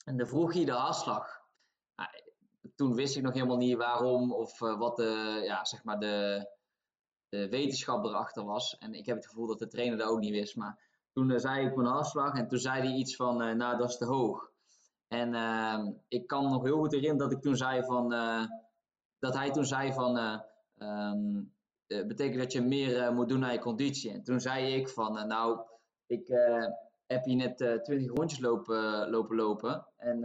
En 0.05 0.17
dan 0.17 0.27
vroeg 0.27 0.53
hij 0.53 0.65
de 0.65 0.73
hartslag. 0.73 1.41
Nou, 1.95 2.11
toen 2.75 2.95
wist 2.95 3.17
ik 3.17 3.23
nog 3.23 3.35
helemaal 3.35 3.57
niet 3.57 3.77
waarom 3.77 4.33
of 4.33 4.61
uh, 4.61 4.79
wat 4.79 4.97
de, 4.97 5.41
ja, 5.45 5.65
zeg 5.65 5.85
maar 5.85 5.99
de, 5.99 6.49
de 7.29 7.49
wetenschap 7.49 8.05
erachter 8.05 8.45
was. 8.45 8.79
En 8.79 8.95
ik 8.95 9.07
heb 9.07 9.17
het 9.17 9.27
gevoel 9.27 9.47
dat 9.47 9.59
de 9.59 9.69
trainer 9.69 9.99
dat 9.99 10.09
ook 10.09 10.21
niet 10.21 10.33
wist. 10.33 10.57
Maar 10.57 10.87
toen 11.13 11.31
eh, 11.31 11.39
zei 11.39 11.67
ik 11.67 11.77
mijn 11.77 11.89
hartslag 11.89 12.35
en 12.35 12.49
toen 12.49 12.59
zei 12.59 12.81
hij 12.81 12.93
iets 12.97 13.17
van, 13.17 13.43
eh, 13.43 13.55
nou 13.55 13.79
dat 13.79 13.89
is 13.89 13.97
te 13.97 14.05
hoog. 14.05 14.51
En 15.09 15.35
ehm, 15.35 15.93
ik 16.09 16.27
kan 16.27 16.51
nog 16.51 16.63
heel 16.63 16.79
goed 16.79 16.93
herinneren 16.93 17.29
dat 17.29 17.33
ik 17.33 17.43
toen 17.43 17.57
zei 17.57 17.85
van, 17.85 18.13
eh, 18.13 18.45
dat 19.19 19.35
hij 19.35 19.51
toen 19.51 19.65
zei 19.65 19.93
van, 19.93 20.19
eh, 20.19 20.41
betekent 21.87 22.39
dat 22.39 22.53
je 22.53 22.61
meer 22.61 23.03
eh, 23.03 23.15
moet 23.15 23.29
doen 23.29 23.45
aan 23.45 23.53
je 23.53 23.59
conditie. 23.59 24.13
En 24.13 24.23
toen 24.23 24.41
zei 24.41 24.75
ik 24.75 24.89
van, 24.89 25.29
nou, 25.29 25.61
ik 26.07 26.29
heb 27.07 27.25
hier 27.25 27.37
net 27.37 27.57
20 27.57 28.11
rondjes 28.15 28.41
lopen 28.41 29.11
lopen. 29.11 29.37
lopen 29.37 29.87
en 29.97 30.25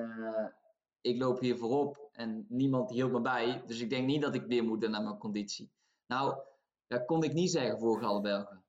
ik 1.02 1.22
loop 1.22 1.40
hier 1.40 1.58
voorop 1.58 2.10
en 2.12 2.46
niemand 2.50 2.90
hield 2.90 3.12
me 3.12 3.22
bij. 3.22 3.64
Dus 3.66 3.82
ik 3.82 3.90
denk 3.90 4.08
niet 4.08 4.22
dat 4.22 4.36
ik 4.36 4.48
meer 4.48 4.64
moet 4.64 4.82
doen 4.82 4.96
aan 4.96 5.04
mijn 5.04 5.18
conditie. 5.18 5.72
Nou, 6.08 6.38
dat 6.88 7.06
kon 7.06 7.24
ik 7.24 7.34
niet 7.34 7.52
zeggen 7.52 7.80
voor 7.80 8.06
alle 8.06 8.22
Belgen. 8.22 8.63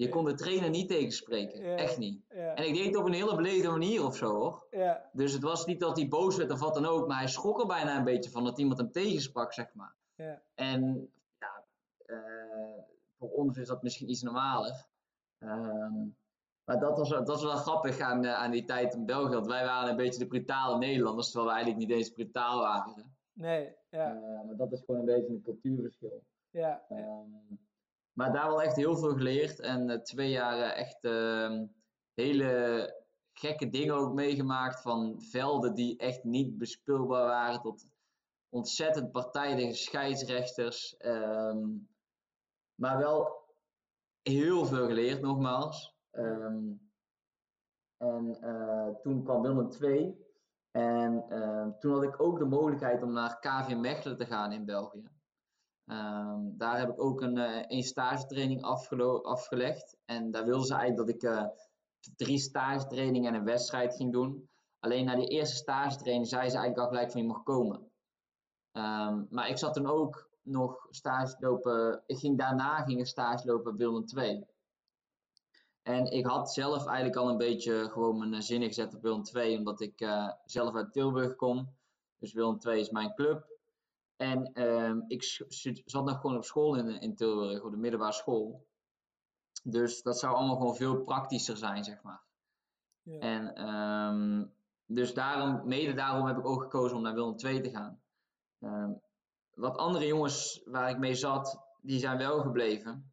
Je 0.00 0.08
kon 0.08 0.24
de 0.24 0.34
trainer 0.34 0.70
niet 0.70 0.88
tegenspreken. 0.88 1.62
Ja. 1.62 1.76
Echt 1.76 1.98
niet. 1.98 2.22
Ja, 2.34 2.54
En 2.54 2.66
ik 2.66 2.74
deed 2.74 2.84
het 2.86 2.96
op 2.96 3.04
een 3.06 3.12
hele 3.12 3.36
beleefde 3.36 3.70
manier 3.70 4.04
of 4.04 4.16
zo 4.16 4.26
hoor. 4.34 4.66
ja, 4.70 5.10
Dus 5.12 5.32
het 5.32 5.42
was 5.42 5.66
niet 5.66 5.80
dat 5.80 5.96
hij 5.96 6.08
boos 6.08 6.36
werd 6.36 6.50
of 6.50 6.60
wat 6.60 6.74
dan 6.74 6.86
ook, 6.86 7.08
maar 7.08 7.18
hij 7.18 7.28
schrok 7.28 7.60
er 7.60 7.66
bijna 7.66 7.96
een 7.98 8.04
beetje 8.04 8.30
van 8.30 8.44
dat 8.44 8.58
iemand 8.58 8.78
hem 8.78 8.92
tegensprak, 8.92 9.52
zeg 9.52 9.74
maar. 9.74 9.94
ja, 10.14 10.42
En 10.54 11.10
ja, 11.38 11.64
eh, 12.06 12.82
voor 13.18 13.30
ons 13.30 13.56
is 13.58 13.66
dat 13.68 13.82
misschien 13.82 14.10
iets 14.10 14.22
normaler. 14.22 14.86
Ehm, 15.38 15.94
maar 16.64 16.78
dat 16.80 16.98
was, 16.98 17.08
dat 17.08 17.26
was 17.28 17.42
wel 17.42 17.56
grappig 17.56 18.00
aan, 18.00 18.24
eh, 18.24 18.34
aan 18.34 18.50
die 18.50 18.64
tijd 18.64 18.94
in 18.94 19.06
België, 19.06 19.34
want 19.34 19.46
wij 19.46 19.64
waren 19.64 19.90
een 19.90 19.96
beetje 19.96 20.18
de 20.18 20.26
brutale 20.26 20.78
Nederlanders, 20.78 21.26
terwijl 21.30 21.48
we 21.50 21.54
eigenlijk 21.54 21.86
niet 21.88 21.96
eens 21.98 22.10
brutaal 22.10 22.60
waren. 22.60 23.14
nee, 23.32 23.74
ja, 23.90 24.14
Eh, 24.14 24.20
maar 24.46 24.56
dat 24.56 24.72
is 24.72 24.80
gewoon 24.86 25.00
een 25.00 25.06
beetje 25.06 25.32
een 25.32 25.42
cultuurverschil. 25.42 26.22
ja, 26.50 26.84
Ehm, 26.88 27.28
maar 28.12 28.32
daar 28.32 28.48
wel 28.48 28.62
echt 28.62 28.76
heel 28.76 28.96
veel 28.96 29.14
geleerd 29.14 29.60
en 29.60 29.90
eh, 29.90 30.00
twee 30.00 30.30
jaar 30.30 30.58
eh, 30.58 30.78
echt 30.80 31.04
ehm, 31.04 31.66
hele 32.14 32.94
gekke 33.32 33.68
dingen 33.68 33.94
ook 33.94 34.14
meegemaakt. 34.14 34.82
Van 34.82 35.22
velden 35.22 35.74
die 35.74 35.96
echt 35.96 36.24
niet 36.24 36.58
bespeelbaar 36.58 37.24
waren 37.24 37.60
tot 37.60 37.86
ontzettend 38.48 39.10
partijdige 39.12 39.74
scheidsrechters. 39.74 40.96
Ehm, 40.96 41.68
maar 42.74 42.98
wel 42.98 43.44
heel 44.22 44.66
veel 44.66 44.86
geleerd, 44.86 45.20
nogmaals. 45.20 45.96
Ehm, 46.10 46.72
en 47.96 48.40
eh, 48.40 48.88
toen 49.02 49.24
kwam 49.24 49.42
Willem 49.42 49.70
II. 49.80 50.28
En 50.70 51.24
toen 51.78 51.92
had 51.92 52.02
ik 52.02 52.20
ook 52.20 52.38
de 52.38 52.44
mogelijkheid 52.44 53.02
om 53.02 53.12
naar 53.12 53.38
KV 53.38 53.74
Mechelen 53.76 54.16
te 54.16 54.26
gaan 54.26 54.52
in 54.52 54.64
België. 54.64 55.19
Ehm, 55.90 56.40
daar 56.56 56.78
heb 56.78 56.88
ik 56.88 57.02
ook 57.02 57.20
een, 57.20 57.38
eh, 57.38 57.64
een 57.66 57.82
stagetraining 57.82 58.62
afgelegd. 59.22 59.96
En 60.04 60.30
daar 60.30 60.44
wilden 60.44 60.66
ze 60.66 60.74
eigenlijk 60.74 61.06
dat 61.06 61.16
ik 61.16 61.22
eh, 61.22 61.46
drie 62.16 62.38
stagetrainingen 62.38 63.32
en 63.32 63.38
een 63.38 63.44
wedstrijd 63.44 63.96
ging 63.96 64.12
doen. 64.12 64.48
Alleen 64.80 65.04
na 65.04 65.14
die 65.14 65.28
eerste 65.28 65.56
stagetraining 65.56 66.28
zei 66.28 66.48
ze 66.48 66.56
eigenlijk 66.56 66.78
al 66.78 66.88
gelijk 66.88 67.10
van 67.10 67.20
je 67.20 67.26
mag 67.26 67.42
komen. 67.42 67.90
Ehm, 68.72 69.22
maar 69.30 69.48
ik 69.48 69.58
zat 69.58 69.74
toen 69.74 69.86
ook 69.86 70.28
nog 70.42 70.86
stage 70.90 71.36
lopen. 71.38 72.02
Ik 72.06 72.18
ging 72.18 72.38
daarna 72.38 72.82
ging 72.82 73.00
ik 73.00 73.06
stage 73.06 73.46
lopen 73.46 73.76
bij 73.76 73.86
Willem 73.86 74.04
II. 74.16 74.44
En 75.82 76.04
ik 76.06 76.26
had 76.26 76.52
zelf 76.52 76.86
eigenlijk 76.86 77.16
al 77.16 77.28
een 77.28 77.36
beetje 77.36 77.88
gewoon 77.90 78.18
mijn 78.18 78.34
eh, 78.34 78.40
zinnen 78.40 78.68
gezet 78.68 78.94
op 78.94 79.02
Willem 79.02 79.22
II, 79.34 79.56
omdat 79.56 79.80
ik 79.80 80.08
zelf 80.44 80.74
uit 80.74 80.92
Tilburg 80.92 81.36
kom. 81.36 81.74
Dus 82.18 82.32
Willem 82.32 82.58
II 82.66 82.80
is 82.80 82.90
mijn 82.90 83.14
club. 83.14 83.59
En 84.20 84.52
ehm, 84.52 85.00
ik 85.06 85.22
zat 85.84 86.04
nog 86.04 86.20
gewoon 86.20 86.36
op 86.36 86.44
school 86.44 86.74
in, 86.76 87.00
in 87.00 87.14
Tilburg, 87.14 87.62
op 87.62 87.70
de 87.70 87.76
middelbare 87.76 88.12
school. 88.12 88.66
Dus 89.62 90.02
dat 90.02 90.18
zou 90.18 90.34
allemaal 90.34 90.56
gewoon 90.56 90.76
veel 90.76 91.02
praktischer 91.02 91.56
zijn, 91.56 91.84
zeg 91.84 92.02
maar. 92.02 92.22
ja, 93.02 93.18
En 93.18 93.54
ehm, 93.54 94.46
dus 94.86 95.14
daarom, 95.14 95.68
mede 95.68 95.94
daarom 95.94 96.26
heb 96.26 96.38
ik 96.38 96.46
ook 96.46 96.62
gekozen 96.62 96.96
om 96.96 97.02
naar 97.02 97.14
Willem 97.14 97.34
II 97.36 97.60
te 97.60 97.70
gaan. 97.70 98.00
Ehm, 98.60 98.92
wat 99.54 99.76
andere 99.76 100.06
jongens 100.06 100.62
waar 100.64 100.90
ik 100.90 100.98
mee 100.98 101.14
zat, 101.14 101.60
die 101.82 101.98
zijn 101.98 102.18
wel 102.18 102.40
gebleven 102.40 103.12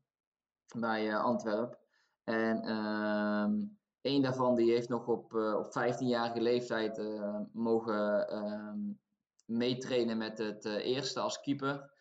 bij 0.75 1.09
eh, 1.09 1.23
Antwerpen. 1.23 1.77
En 2.23 2.61
ehm 2.61 3.75
een 4.07 4.21
daarvan 4.21 4.55
die 4.55 4.71
heeft 4.71 4.89
nog 4.89 5.07
op, 5.07 5.35
eh, 5.35 5.55
op 5.57 5.65
15-jarige 5.65 6.41
leeftijd 6.41 6.97
eh, 6.97 7.39
mogen 7.51 8.27
meetrainen 9.47 10.17
met 10.17 10.37
het 10.37 10.65
eh, 10.65 10.85
eerste 10.85 11.19
als 11.19 11.39
keeper. 11.39 11.91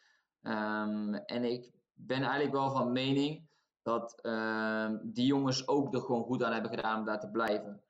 Ehm, 0.43 1.15
en 1.15 1.45
ik 1.45 1.73
ben 1.93 2.23
eigenlijk 2.23 2.53
wel 2.53 2.71
van 2.71 2.93
mening 2.93 3.49
dat 3.83 4.21
ehm, 4.21 4.99
die 5.03 5.27
jongens 5.27 5.69
ook 5.69 5.95
er 5.95 6.01
gewoon 6.01 6.25
goed 6.25 6.43
aan 6.43 6.53
hebben 6.53 6.71
gedaan 6.71 6.99
om 6.99 7.05
daar 7.05 7.21
te 7.21 7.31
blijven. 7.31 7.83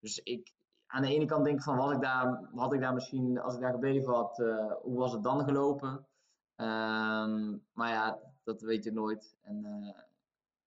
Dus 0.00 0.18
ik, 0.18 0.52
aan 0.86 1.02
de 1.02 1.14
ene 1.14 1.24
kant 1.24 1.44
denk 1.44 1.56
ik 1.56 1.62
van, 1.62 1.76
was 1.76 1.92
ik 1.92 2.00
daar, 2.00 2.48
had 2.54 2.72
ik 2.72 2.80
daar 2.80 2.94
misschien, 2.94 3.40
als 3.40 3.54
ik 3.54 3.60
daar 3.60 3.72
gebleven 3.72 4.14
had, 4.14 4.40
eh, 4.40 4.72
hoe 4.82 4.98
was 4.98 5.12
het 5.12 5.22
dan 5.22 5.44
gelopen? 5.44 6.06
Ehm, 6.54 7.56
maar 7.72 7.90
ja, 7.90 8.18
dat 8.44 8.60
weet 8.60 8.84
je 8.84 8.92
nooit. 8.92 9.36
En 9.42 9.64
eh, 9.64 10.02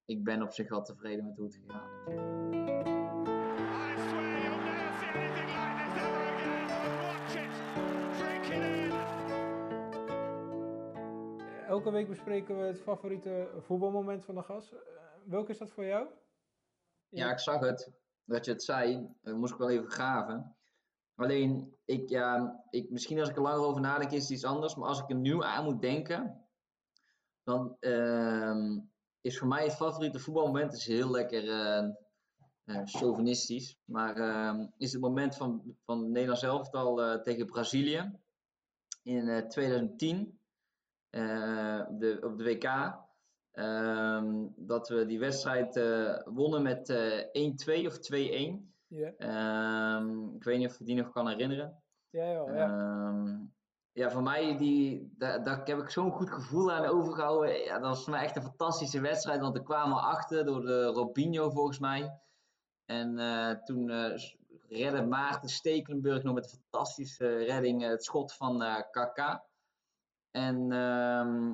ik 0.06 0.24
ben 0.24 0.42
op 0.42 0.52
zich 0.52 0.70
wel 0.70 0.84
tevreden 0.84 1.26
met 1.26 1.36
hoe 1.36 1.46
het 1.46 1.56
gegaan 1.56 2.86
is. 2.86 2.91
Elke 11.72 11.92
week 11.92 12.08
bespreken 12.08 12.58
we 12.58 12.64
het 12.64 12.82
favoriete 12.82 13.50
voetbalmoment 13.60 14.24
van 14.24 14.36
de 14.36 14.42
gast. 14.42 14.72
Eh, 14.72 14.80
welke 15.26 15.52
is 15.52 15.58
dat 15.58 15.72
voor 15.72 15.86
jou? 15.86 16.08
Ja, 17.10 17.32
ik 17.32 17.40
zag 17.40 17.60
het, 17.60 17.92
dat 18.24 18.46
je 18.46 18.52
het 18.52 18.64
zei. 18.64 19.10
Dat 19.22 19.36
moest 19.36 19.54
ik 19.54 19.60
wel 19.60 19.70
even 19.70 19.90
graven. 19.90 20.56
Alleen, 21.16 21.78
ik, 21.86 22.10
ja, 22.10 22.60
ik, 22.70 22.90
misschien 22.90 23.20
als 23.20 23.30
ik 23.30 23.36
er 23.36 23.42
langer 23.42 23.66
over 23.66 23.82
nadenk 23.82 24.12
is 24.12 24.22
het 24.22 24.32
iets 24.32 24.44
anders. 24.44 24.76
Maar 24.76 24.88
als 24.88 25.00
ik 25.00 25.10
er 25.10 25.16
nu 25.16 25.44
aan 25.44 25.64
moet 25.64 25.82
denken, 25.82 26.46
dan 27.44 27.78
ehm, 27.80 28.80
is 29.22 29.38
voor 29.38 29.48
mij 29.48 29.64
het 29.64 29.76
favoriete 29.76 30.20
voetbalmoment 30.20 30.74
is 30.74 30.86
heel 30.86 31.12
lekker 31.12 31.50
eh, 31.50 32.82
chauvinistisch. 32.86 33.78
Maar 33.86 34.16
ehm, 34.16 34.68
is 34.78 34.92
het 34.92 35.02
moment 35.02 35.36
van, 35.36 35.76
van 35.86 36.00
het 36.00 36.10
Nederlands 36.10 36.44
elftal 36.44 37.02
eh, 37.02 37.22
tegen 37.22 37.46
Brazilië 37.46 38.20
in 39.04 39.28
eh, 39.28 39.48
2010 39.48 40.18
eh, 40.18 40.24
op, 40.24 40.41
de, 41.12 42.20
op 42.22 42.38
de 42.38 42.44
WK. 42.44 43.00
Ehm, 43.52 44.48
dat 44.56 44.88
we 44.90 45.06
die 45.06 45.20
wedstrijd 45.20 45.76
eh, 45.76 46.22
wonnen 46.26 46.62
met 46.62 46.90
eh 46.90 47.84
1-2 47.84 47.86
of 47.86 47.98
2-1. 48.00 48.70
Ja, 48.88 49.14
Ehm, 49.18 50.36
ik 50.36 50.44
weet 50.44 50.58
niet 50.58 50.70
of 50.70 50.78
je 50.78 50.84
die 50.84 50.96
nog 50.96 51.12
kan 51.12 51.28
herinneren. 51.28 51.84
ja, 52.10 52.24
ja. 52.26 52.54
ja. 52.54 52.66
Ehm, 52.66 53.40
ja, 53.94 54.10
voor 54.12 54.24
mij, 54.24 54.58
die, 54.58 55.14
daar, 55.18 55.44
daar 55.44 55.62
heb 55.64 55.78
ik 55.80 55.90
zo'n 55.90 56.12
goed 56.12 56.30
gevoel 56.32 56.72
aan 56.72 56.86
overgehouden. 56.86 57.64
Ja, 57.64 57.74
dat 57.80 57.90
was 57.90 58.04
voor 58.04 58.14
mij 58.14 58.24
echt 58.24 58.36
een 58.36 58.42
fantastische 58.42 59.02
wedstrijd, 59.02 59.42
want 59.42 59.58
we 59.58 59.64
kwamen 59.64 60.02
achter 60.02 60.46
door 60.46 60.62
de 60.62 60.84
Robinho 60.84 61.50
volgens 61.50 61.80
mij. 61.80 62.20
En 62.86 63.20
eh, 63.20 63.52
toen 63.64 63.90
eh, 63.90 64.18
redde 64.68 65.02
Maarten 65.06 65.50
Stekelenburg 65.50 66.24
nog 66.24 66.34
met 66.34 66.44
een 66.44 66.60
fantastische 66.60 67.38
redding 67.38 67.84
eh, 67.84 67.90
het 67.90 68.04
schot 68.04 68.34
van 68.34 68.64
eh 68.64 68.82
Kaká. 68.92 69.44
En 70.32 70.72
ehm, 70.72 71.54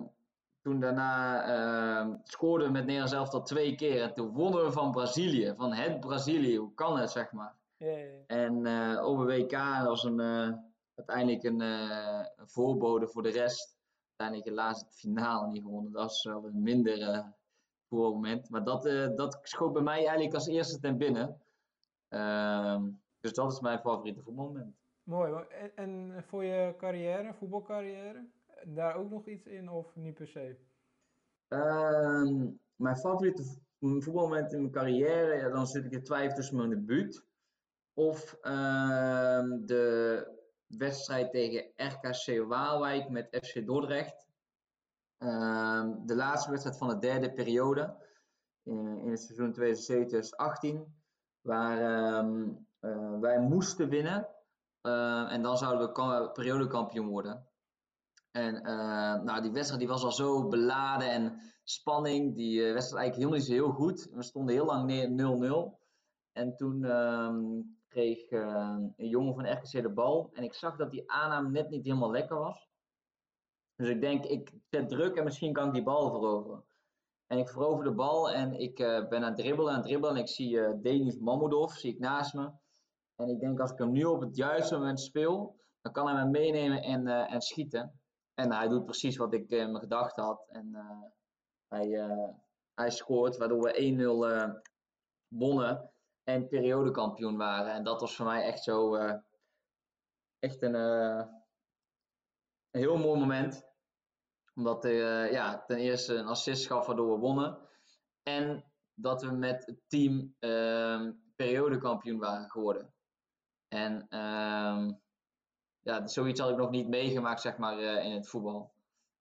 toen 0.62 0.80
daarna 0.80 1.44
ehm, 1.44 2.16
scoorden 2.24 2.68
we 2.68 2.74
met 2.74 2.86
Nederland 2.86 3.12
zelf 3.12 3.34
al 3.34 3.44
twee 3.44 3.76
keer. 3.76 4.02
En 4.02 4.14
toen 4.14 4.34
wonnen 4.34 4.66
we 4.66 4.72
van 4.72 4.92
Brazilië, 4.92 5.54
van 5.58 5.74
het 5.74 6.00
Brazilië. 6.00 6.58
Hoe 6.58 6.74
kan 6.74 6.98
het, 6.98 7.12
zeg 7.12 7.32
maar. 7.32 7.56
ja, 7.78 7.88
ja, 7.88 7.98
ja. 7.98 8.24
En 8.28 8.66
eh 8.66 9.06
op 9.06 9.18
een 9.18 9.26
WK 9.26 9.52
was 9.84 10.04
een, 10.04 10.20
eh, 10.20 10.54
uiteindelijk 10.96 11.44
een, 11.44 11.62
eh, 11.62 12.26
een 12.36 12.48
voorbode 12.48 13.08
voor 13.08 13.24
de 13.24 13.30
rest. 13.30 13.78
Uiteindelijk 14.16 14.58
helaas 14.58 14.80
het 14.80 14.96
finale 14.96 15.48
niet 15.48 15.62
gewonnen. 15.62 15.92
Dat 15.92 16.02
was 16.02 16.24
wel 16.24 16.46
een 16.46 16.62
minder 16.62 17.02
eh 17.02 17.26
voormoment. 17.90 18.50
Maar 18.50 18.64
dat, 18.64 18.84
dat 19.16 19.40
schoot 19.42 19.74
bij 19.74 19.82
mij 19.82 19.98
eigenlijk 19.98 20.34
als 20.34 20.48
eerste 20.48 20.80
ten 20.80 20.98
binnen. 20.98 21.42
Ehm, 22.08 22.90
dus 23.20 23.34
dat 23.34 23.52
is 23.52 23.60
mijn 23.60 23.80
favoriete 23.80 24.22
voetbalmoment. 24.22 24.76
Mooi. 25.04 25.32
mooi. 25.32 25.46
En, 25.48 25.72
en 25.76 26.24
voor 26.24 26.44
je 26.44 26.74
carrière, 26.78 27.34
voetbalcarrière, 27.34 28.26
daar 28.66 28.96
ook 28.96 29.10
nog 29.10 29.28
iets 29.28 29.46
in 29.46 29.70
of 29.70 29.96
niet 29.96 30.14
per 30.14 30.28
se? 30.28 30.56
Ehm, 31.48 32.48
mijn 32.76 32.98
favoriete 32.98 33.44
vo- 33.44 34.00
voetbalmoment 34.00 34.54
in 34.54 34.60
mijn 34.60 34.72
carrière, 34.72 35.36
ja, 35.36 35.50
dan 35.50 35.68
zit 35.68 35.86
ik 35.86 35.92
in 35.92 36.04
twijfel 36.04 36.36
tussen 36.36 36.56
mijn 36.56 36.70
debuut 36.70 37.26
of 37.94 38.34
ehm, 38.42 39.66
de 39.66 40.36
wedstrijd 40.68 41.32
tegen 41.32 41.72
RKC 41.76 42.48
Waalwijk 42.48 43.10
met 43.10 43.38
FC 43.42 43.66
Dordrecht. 43.66 44.28
Ehm, 45.18 46.06
de 46.06 46.16
laatste 46.16 46.50
wedstrijd 46.50 46.78
van 46.78 46.88
de 46.90 46.98
derde 47.00 47.34
periode 47.34 47.96
in, 48.64 49.10
het 49.10 49.20
seizoen 49.20 49.54
2017-2018, 49.54 50.94
waar 51.42 51.78
eh, 52.80 53.20
wij 53.20 53.40
moesten 53.40 53.90
winnen 53.90 54.28
eh, 54.82 55.32
en 55.32 55.42
dan 55.42 55.58
zouden 55.58 55.88
we 55.88 55.94
ka- 55.94 56.28
periodekampioen 56.28 57.08
worden. 57.08 57.47
En 58.38 58.64
eh, 58.64 59.22
nou, 59.24 59.42
die 59.42 59.52
wedstrijd 59.52 59.80
die 59.80 59.90
was 59.90 60.04
al 60.04 60.12
zo 60.12 60.48
beladen 60.48 61.10
en 61.10 61.42
spanning. 61.64 62.36
Die 62.36 62.66
eh, 62.66 62.74
wedstrijd 62.74 63.02
eigenlijk 63.02 63.16
helemaal 63.16 63.38
niet 63.38 63.48
heel 63.48 63.72
goed. 63.72 64.10
We 64.14 64.24
stonden 64.24 64.56
heel 64.56 64.66
lang 64.66 64.86
neer 64.86 65.76
0-0. 65.76 65.80
En 66.32 66.56
toen 66.56 66.84
ehm, 66.84 67.62
kreeg 67.88 68.30
eh, 68.30 68.78
een 68.96 69.08
jongen 69.08 69.34
van 69.34 69.52
RKC 69.52 69.72
de 69.72 69.90
bal. 69.90 70.30
En 70.34 70.44
ik 70.44 70.54
zag 70.54 70.78
dat 70.78 70.92
die 70.92 71.12
aanname 71.12 71.50
net 71.50 71.70
niet 71.70 71.86
helemaal 71.86 72.12
lekker 72.12 72.38
was. 72.38 72.70
Dus 73.76 73.90
ik 73.90 74.02
denk, 74.02 74.26
ik 74.26 74.54
zet 74.70 74.90
druk 74.90 75.16
en 75.16 75.24
misschien 75.24 75.54
kan 75.54 75.68
ik 75.68 75.74
die 75.74 75.84
bal 75.84 76.10
veroveren. 76.10 76.64
En 77.28 77.38
ik 77.38 77.50
verover 77.50 77.84
de 77.84 77.94
bal 77.94 78.32
en 78.32 78.54
ik 78.54 78.76
ben 78.76 79.14
aan 79.14 79.24
het 79.24 79.38
dribbelen, 79.38 79.72
aan 79.72 79.78
het 79.78 79.88
dribbelen. 79.88 80.16
En 80.16 80.22
ik 80.22 80.28
zie 80.28 80.56
uh, 80.56 80.72
Denis 80.82 81.18
Mamudov, 81.18 81.74
zie 81.74 81.94
ik 81.94 82.00
naast 82.00 82.34
me. 82.34 82.52
En 83.16 83.30
ik 83.30 83.40
denk, 83.40 83.60
als 83.60 83.72
ik 83.72 83.78
hem 83.78 83.92
nu 83.92 84.04
op 84.04 84.22
het 84.22 84.36
juiste 84.36 84.78
moment 84.78 85.00
speel, 85.00 85.56
dan 85.82 85.92
kan 85.92 86.08
hij 86.08 86.24
me 86.24 86.30
meenemen 86.30 86.82
en, 86.82 87.08
uh, 87.08 87.34
en 87.34 87.42
schieten. 87.42 88.00
En 88.40 88.52
hij 88.52 88.68
doet 88.68 88.86
precies 88.86 89.18
wat 89.18 89.34
ik 89.34 89.50
in 89.50 89.72
mijn 89.72 89.84
gedachten 89.84 90.24
had. 90.24 90.48
En 90.48 90.76
hij, 91.68 91.88
hij 92.74 92.90
scoort, 92.90 93.38
waardoor 93.38 93.62
we 93.62 94.58
1-0 94.58 94.62
wonnen 95.28 95.92
en 96.24 96.48
periodekampioen 96.48 97.38
waren. 97.38 97.74
En 97.74 97.84
dat 97.84 98.02
was 98.02 98.16
voor 98.16 98.26
mij 98.26 98.44
echt 98.44 98.64
zo, 98.64 98.96
echt 100.40 100.62
een, 100.62 100.74
een 100.74 101.30
heel 102.72 102.98
mooi 102.98 103.20
moment 103.20 103.68
omdat 104.58 104.84
hij 104.84 105.32
ja, 105.32 105.64
ten 105.66 105.78
eerste 105.78 106.16
een 106.16 106.28
assist 106.28 106.68
gaf 106.68 106.86
waardoor 106.86 107.14
we 107.14 107.20
wonnen. 107.20 107.58
En 108.24 108.66
dat 108.94 109.22
we 109.22 109.32
met 109.32 109.66
het 109.66 109.82
team 109.88 110.36
uh, 110.40 111.10
periodekampioen 111.36 112.20
waren 112.20 112.50
geworden. 112.50 112.94
En 113.68 114.08
uh, 114.10 114.90
ja, 115.88 116.08
zoiets 116.08 116.40
had 116.40 116.50
ik 116.50 116.58
nog 116.58 116.70
niet 116.70 116.88
meegemaakt 116.88 117.42
zeg 117.42 117.58
maar, 117.58 117.80
uh, 117.80 118.06
in 118.06 118.12
het 118.12 118.28
voetbal. 118.28 118.72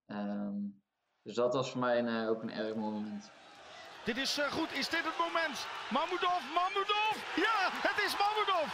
Um, 0.07 0.83
dus 1.23 1.35
dat 1.35 1.55
was 1.55 1.71
voor 1.71 1.81
mij 1.81 1.99
een, 1.99 2.07
uh, 2.07 2.29
ook 2.29 2.43
een 2.43 2.51
erg 2.51 2.75
mooi 2.75 2.93
moment. 2.93 3.31
Dit 4.05 4.17
is 4.17 4.39
uh, 4.39 4.53
goed. 4.53 4.73
Is 4.73 4.89
dit 4.89 5.05
het 5.05 5.19
moment? 5.19 5.67
Mamudov, 5.91 6.43
Mamudov! 6.55 7.15
Ja, 7.37 7.59
het 7.89 8.05
is 8.07 8.13
Mamudov! 8.19 8.69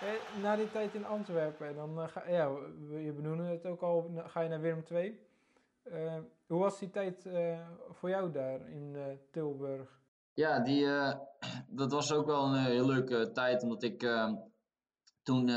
Eh, 0.00 0.42
na 0.42 0.56
die 0.56 0.70
tijd 0.70 0.94
in 0.94 1.06
Antwerpen, 1.06 1.74
dan 1.74 1.98
uh, 1.98 2.08
ga, 2.08 2.28
ja, 2.28 2.44
je 2.90 3.12
benoemde 3.12 3.44
het 3.44 3.66
ook 3.66 3.82
al, 3.82 4.10
ga 4.16 4.40
je 4.40 4.48
naar 4.48 4.60
Willem 4.60 4.84
II. 4.90 5.26
Uh, 5.84 6.18
hoe 6.46 6.58
was 6.58 6.78
die 6.78 6.90
tijd 6.90 7.24
uh, 7.26 7.68
voor 7.90 8.08
jou 8.08 8.32
daar 8.32 8.68
in 8.68 8.94
uh, 8.94 9.04
Tilburg? 9.30 10.00
Ja, 10.34 10.60
die, 10.60 10.86
dat 11.80 11.92
was 11.92 12.12
ook 12.12 12.26
wel 12.26 12.44
een 12.44 12.64
heel 12.64 12.86
leuke 12.86 13.30
tijd, 13.32 13.62
omdat 13.62 13.82
ik 13.82 14.02
ehm, 14.02 14.34
toen 15.22 15.50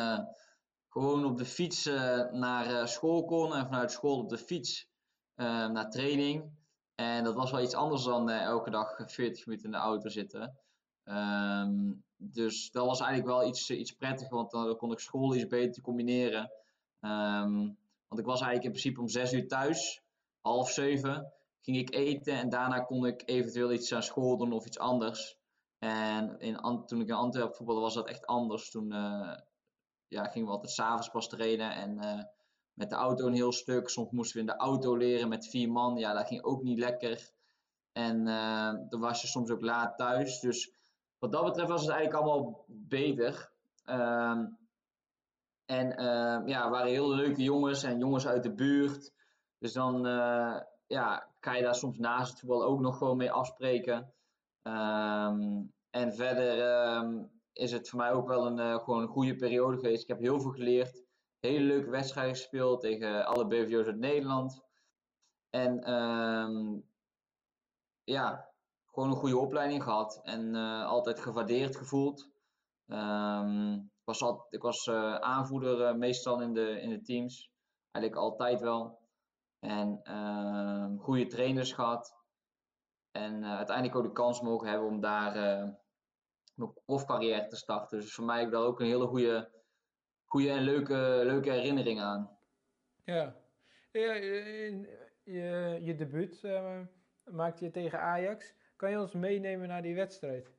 gewoon 0.92 1.26
op 1.26 1.38
de 1.38 1.46
fiets 1.46 1.86
naar 2.32 2.88
school 2.88 3.26
kon 3.26 3.56
en 3.56 3.66
vanuit 3.66 3.92
school 3.92 4.18
op 4.18 4.30
de 4.30 4.38
fiets 4.38 4.88
naar 5.36 5.90
training. 5.90 6.52
En 6.96 7.24
dat 7.24 7.36
was 7.36 7.52
wel 7.52 7.62
iets 7.62 7.76
anders 7.76 8.04
dan 8.04 8.30
elke 8.30 8.70
dag 8.70 8.96
40 9.06 9.46
minuten 9.46 9.66
in 9.66 9.72
de 9.72 9.78
auto 9.78 10.10
zitten. 10.10 10.58
Um, 11.04 12.04
dus 12.18 12.72
dat 12.72 12.86
was 12.86 13.00
eigenlijk 13.00 13.30
wel 13.30 13.48
iets, 13.48 13.70
iets 13.70 13.92
prettiger, 13.92 14.36
want 14.36 14.52
dan 14.52 14.78
kon 14.78 14.92
ik 14.92 15.00
school 15.00 15.36
iets 15.36 15.48
beter 15.48 15.82
combineren. 15.82 16.52
Um, 17.00 17.78
want 18.08 18.20
ik 18.20 18.26
was 18.26 18.42
eigenlijk 18.42 18.64
in 18.64 18.72
principe 18.72 19.02
om 19.02 19.08
zes 19.08 19.34
uur 19.34 19.48
thuis 19.48 20.02
half 20.42 20.70
zeven 20.70 21.34
ging 21.62 21.78
ik 21.78 21.96
eten 21.96 22.34
en 22.34 22.50
daarna 22.50 22.80
kon 22.80 23.06
ik 23.06 23.24
eventueel 23.26 23.72
iets 23.72 23.94
aan 23.94 24.04
school 24.04 24.38
doen 24.38 24.52
of 24.52 24.66
iets 24.66 24.80
anders. 24.80 25.38
En 25.80 26.40
in, 26.40 26.86
toen 26.86 27.02
ik 27.02 27.08
in 27.08 27.14
Antwerpen 27.14 27.56
voetbalde 27.56 27.82
was 27.82 27.94
dat 27.94 28.08
echt 28.08 28.26
anders. 28.26 28.70
Toen 28.70 28.94
ja, 30.12 30.24
gingen 30.24 30.48
we 30.48 30.54
altijd 30.54 30.72
s'avonds 30.72 31.10
pas 31.10 31.28
trainen 31.28 31.72
en 31.72 32.04
uh, 32.04 32.24
met 32.74 32.90
de 32.90 32.96
auto 32.96 33.28
een 33.28 33.34
heel 33.34 33.52
stuk. 33.52 33.90
Soms 33.90 34.12
moesten 34.12 34.36
we 34.36 34.40
in 34.40 34.58
de 34.58 34.64
auto 34.64 34.96
leren 34.96 35.30
met 35.30 35.50
vier 35.50 35.72
man. 35.72 35.98
Ja, 35.98 36.14
dat 36.14 36.28
ging 36.28 36.44
ook 36.44 36.64
niet 36.64 36.80
lekker. 36.80 37.32
En 37.92 38.28
uh, 38.28 38.74
dan 38.90 39.00
was 39.00 39.22
je 39.22 39.28
soms 39.28 39.52
ook 39.52 39.62
laat 39.62 39.98
thuis. 39.98 40.40
Dus 40.40 40.74
wat 41.20 41.32
dat 41.32 41.44
betreft 41.44 41.70
was 41.70 41.82
het 41.82 41.92
eigenlijk 41.92 42.24
allemaal 42.24 42.66
beter. 42.68 43.52
Ehm, 43.84 44.46
en 45.66 45.98
ehm, 45.98 46.48
ja, 46.48 46.70
waren 46.70 46.92
heel 46.92 47.16
leuke 47.16 47.44
jongens 47.44 47.84
en 47.84 48.00
jongens 48.00 48.28
uit 48.28 48.44
de 48.44 48.54
buurt. 48.54 49.14
Dus 49.58 49.74
dan 49.74 50.08
uh, 50.08 50.60
ja, 50.88 51.28
kan 51.40 51.58
je 51.58 51.64
daar 51.64 51.76
soms 51.76 51.98
naast 51.98 52.30
het 52.30 52.40
voetbal 52.40 52.64
ook 52.64 52.80
nog 52.80 52.98
gewoon 52.98 53.18
mee 53.18 53.32
afspreken. 53.32 54.14
Um, 54.64 55.74
en 55.90 56.14
verder 56.14 56.58
is 57.54 57.72
het 57.72 57.90
voor 57.90 58.00
mij 58.00 58.12
ook 58.12 58.28
wel 58.28 58.46
een, 58.46 58.58
uh, 58.58 58.76
gewoon 58.76 59.02
een 59.02 59.08
goede 59.08 59.36
periode 59.36 59.78
geweest. 59.78 60.02
Ik 60.02 60.08
heb 60.08 60.20
heel 60.20 60.40
veel 60.40 60.52
geleerd. 60.52 61.04
Hele 61.40 61.66
leuke 61.66 61.90
wedstrijden 61.90 62.36
gespeeld 62.36 62.82
tegen 62.82 63.26
alle 63.26 63.48
BVO's 63.48 63.86
uit 63.86 63.98
Nederland. 63.98 64.64
En 65.50 65.94
um, 65.94 66.84
ja, 68.04 68.50
gewoon 68.86 69.10
een 69.10 69.16
goede 69.16 69.38
opleiding 69.38 69.84
gehad. 69.84 70.20
En 70.24 70.56
uh, 70.56 70.86
altijd 70.86 71.20
gewaardeerd 71.20 71.76
gevoeld. 71.76 72.30
ik 72.86 74.04
was, 74.04 74.22
al, 74.22 74.46
ik 74.50 74.62
was 74.62 74.90
aanvoerder 75.20 75.98
meestal 75.98 76.42
in 76.42 76.54
de, 76.54 76.82
in 76.82 76.90
de 76.90 77.02
teams. 77.02 77.52
Eigenlijk 77.92 78.24
altijd 78.24 78.62
wel. 78.62 79.00
En 79.60 80.02
uh, 80.04 80.86
goede 81.00 81.28
trainers 81.28 81.74
gehad. 81.74 82.16
En 83.12 83.46
uiteindelijk 83.46 83.98
ook 83.98 84.04
de 84.04 84.12
kans 84.12 84.42
mogen 84.42 84.68
hebben 84.68 84.88
om 84.88 85.00
daar 85.00 85.36
mijn 86.62 86.84
profcarrière 86.86 87.48
te 87.48 87.56
starten. 87.56 88.00
Dus 88.00 88.14
voor 88.14 88.26
mij 88.26 88.38
heb 88.38 88.46
ik 88.46 88.54
daar 88.54 88.64
ook 88.64 88.80
een 88.80 88.86
hele 88.86 89.08
goede, 89.08 89.50
goede 90.26 90.50
en 90.50 90.62
leuke, 90.62 91.22
leuke 91.24 91.52
herinnering 91.52 92.02
aan. 92.02 92.38
Ja, 93.04 93.36
ja 93.92 94.14
je, 94.14 94.88
je, 95.24 95.78
je 95.82 95.96
debuut 95.96 96.44
uh, 96.44 96.80
maakte 97.24 97.66
je 97.66 97.72
tegen 97.72 98.00
Ajax. 98.00 98.54
Kan 98.76 98.92
je 98.92 99.00
ons 99.00 99.14
meenemen 99.14 99.68
naar 99.68 99.82
die 99.82 99.96
wedstrijd? 99.96 100.52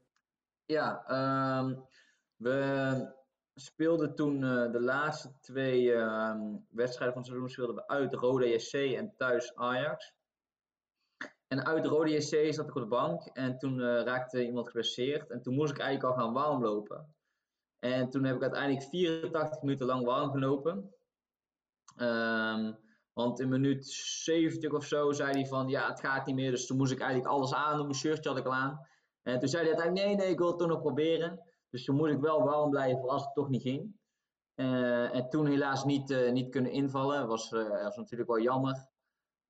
Ja, 0.67 1.05
um, 1.59 1.85
we 2.37 3.21
speelden 3.55 4.15
toen 4.15 4.43
uh, 4.43 4.73
de 4.73 4.81
laatste 4.81 5.39
twee 5.41 5.83
uh, 5.83 6.35
wedstrijden 6.71 7.13
van 7.13 7.23
het 7.23 7.27
seizoen 7.27 7.51
speelden 7.51 7.75
we 7.75 7.87
uit 7.87 8.15
Rode 8.15 8.49
JC 8.49 8.97
en 8.97 9.15
thuis 9.17 9.55
Ajax. 9.55 10.15
En 11.53 11.67
uit 11.67 11.87
Rode 11.87 12.11
JC 12.11 12.55
zat 12.55 12.69
ik 12.69 12.75
op 12.75 12.83
de 12.83 12.89
bank 12.89 13.27
en 13.27 13.59
toen 13.59 13.79
uh, 13.79 14.03
raakte 14.03 14.47
iemand 14.47 14.67
geblesseerd 14.67 15.31
en 15.31 15.43
toen 15.43 15.55
moest 15.55 15.73
ik 15.73 15.79
eigenlijk 15.79 16.15
al 16.15 16.25
gaan 16.25 16.33
warm 16.33 16.63
lopen. 16.63 17.15
En 17.79 18.11
toen 18.11 18.25
heb 18.25 18.37
ik 18.37 18.43
uiteindelijk 18.43 18.83
84 18.83 19.63
minuten 19.63 19.87
lang 19.87 20.05
warm 20.05 20.31
gelopen. 20.31 20.95
Um, 21.97 22.79
want 23.13 23.41
in 23.41 23.49
minuut 23.49 23.87
70 23.87 24.73
of 24.73 24.85
zo 24.85 25.13
zei 25.13 25.33
hij 25.33 25.47
van 25.47 25.69
ja, 25.69 25.89
het 25.89 26.01
gaat 26.01 26.27
niet 26.27 26.35
meer. 26.35 26.51
Dus 26.51 26.67
toen 26.67 26.77
moest 26.77 26.93
ik 26.93 27.01
eigenlijk 27.01 27.31
alles 27.31 27.55
aan 27.55 27.77
doen. 27.77 27.87
Mijn 27.87 27.99
shirtje 27.99 28.29
had 28.29 28.39
ik 28.39 28.47
al 28.47 28.55
aan. 28.55 28.87
En 29.23 29.39
toen 29.39 29.49
zei 29.49 29.63
hij 29.63 29.73
uiteindelijk 29.73 30.07
nee, 30.07 30.17
nee, 30.17 30.33
ik 30.33 30.39
wil 30.39 30.49
het 30.49 30.59
toch 30.59 30.69
nog 30.69 30.81
proberen. 30.81 31.43
Dus 31.71 31.85
toen 31.85 31.97
moest 31.97 32.13
ik 32.13 32.21
wel 32.21 32.43
warm 32.43 32.71
blijven 32.71 33.09
als 33.09 33.25
het 33.25 33.35
toch 33.35 33.49
niet 33.49 33.63
ging. 33.63 33.97
Uh, 34.55 35.15
en 35.15 35.29
toen 35.29 35.47
helaas 35.47 35.85
niet, 35.85 36.11
uh, 36.11 36.33
niet 36.33 36.51
kunnen 36.51 36.73
invallen. 36.73 37.27
Was, 37.27 37.51
was 37.51 37.97
natuurlijk 37.97 38.31
wel 38.31 38.41
jammer. 38.41 38.87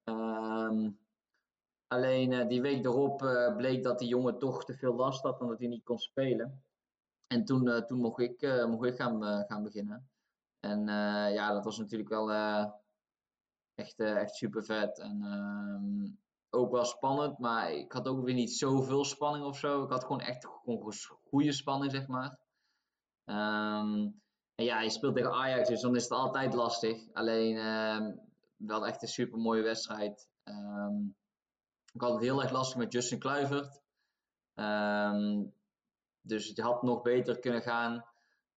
Um, 0.04 1.00
alleen 1.92 2.48
die 2.48 2.62
week 2.62 2.84
erop 2.84 3.18
bleek 3.56 3.82
dat 3.82 3.98
die 3.98 4.08
jongen 4.08 4.38
toch 4.38 4.64
te 4.64 4.74
veel 4.74 4.94
last 4.94 5.22
had 5.22 5.40
en 5.40 5.46
dat 5.46 5.58
hij 5.58 5.68
niet 5.68 5.84
kon 5.84 5.98
spelen. 5.98 6.64
En 7.26 7.44
toen, 7.44 7.86
toen 7.86 7.98
mocht 7.98 8.20
ik, 8.20 8.64
mocht 8.66 8.86
ik 8.86 8.96
gaan, 8.96 9.44
gaan 9.46 9.62
beginnen. 9.62 10.10
En 10.60 10.86
ja, 11.32 11.52
dat 11.52 11.64
was 11.64 11.78
natuurlijk 11.78 12.10
wel 12.10 12.30
echt, 13.74 14.00
echt 14.00 14.34
super 14.34 14.64
vet. 14.64 14.98
En 14.98 15.22
um, 15.22 16.18
ook 16.50 16.70
wel 16.70 16.84
spannend, 16.84 17.38
maar 17.38 17.72
ik 17.72 17.92
had 17.92 18.08
ook 18.08 18.24
weer 18.24 18.34
niet 18.34 18.52
zoveel 18.52 19.04
spanning 19.04 19.44
of 19.44 19.58
zo. 19.58 19.82
Ik 19.82 19.90
had 19.90 20.02
gewoon 20.02 20.20
echt 20.20 20.46
gewoon 20.46 20.92
goede 21.28 21.52
spanning, 21.52 21.92
zeg 21.92 22.06
maar. 22.06 22.38
Um, 23.24 24.20
en 24.54 24.64
ja, 24.64 24.80
je 24.80 24.90
speelt 24.90 25.14
tegen 25.16 25.32
Ajax, 25.32 25.68
dus 25.68 25.80
dan 25.80 25.96
is 25.96 26.02
het 26.02 26.12
altijd 26.12 26.54
lastig. 26.54 27.12
Alleen 27.12 27.56
um, 27.56 28.20
wel 28.56 28.86
echt 28.86 29.02
een 29.02 29.08
super 29.08 29.38
mooie 29.38 29.62
wedstrijd. 29.62 30.28
Um, 30.44 31.16
ik 31.92 32.00
had 32.00 32.12
het 32.12 32.22
heel 32.22 32.42
erg 32.42 32.50
lastig 32.50 32.76
met 32.76 32.92
Justin 32.92 33.18
Kluivert. 33.18 33.80
dus 36.20 36.48
het 36.48 36.58
had 36.58 36.82
nog 36.82 37.02
beter 37.02 37.38
kunnen 37.38 37.62
gaan. 37.62 38.04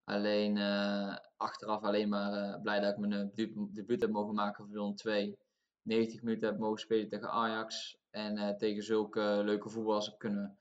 Alleen 0.05 0.55
uh, 0.55 1.17
achteraf 1.37 1.81
alleen 1.81 2.09
maar 2.09 2.33
uh, 2.33 2.61
blij 2.61 2.79
dat 2.79 2.91
ik 2.91 2.97
mijn 2.97 3.31
uh, 3.37 3.65
debuut 3.73 4.01
heb 4.01 4.09
mogen 4.09 4.35
maken 4.35 4.63
voor 4.63 4.73
Willem 4.73 4.95
2. 4.95 5.37
90 5.81 6.21
minuten 6.21 6.49
heb 6.49 6.57
mogen 6.57 6.79
spelen 6.79 7.07
tegen 7.07 7.29
Ajax. 7.29 7.97
En 8.09 8.57
tegen 8.57 8.83
zulke 8.83 9.41
leuke 9.43 9.69
voetballers 9.69 10.05
heb 10.05 10.17
kunnen, 10.17 10.57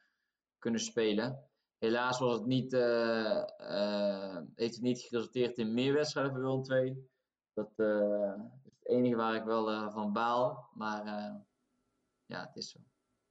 kunnen 0.58 0.80
spelen. 0.80 1.48
Helaas 1.78 2.18
was 2.18 2.32
het 2.32 2.46
niet, 2.46 2.72
heeft 4.54 4.74
het 4.74 4.80
niet 4.80 5.00
geresulteerd 5.00 5.58
in 5.58 5.74
meer 5.74 5.92
wedstrijden 5.92 6.32
voor 6.32 6.42
Willem 6.42 6.62
2. 6.62 7.08
Dat 7.52 7.70
is 7.76 7.86
het 8.64 8.86
enige 8.86 9.16
waar 9.16 9.34
ik 9.34 9.44
wel 9.44 9.90
van 9.90 10.12
baal. 10.12 10.68
Maar 10.74 11.44
ja, 12.26 12.46
het 12.46 12.56
is 12.56 12.70
zo. 12.70 12.78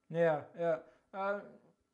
Ja, 0.06 0.49
ja. 0.56 0.84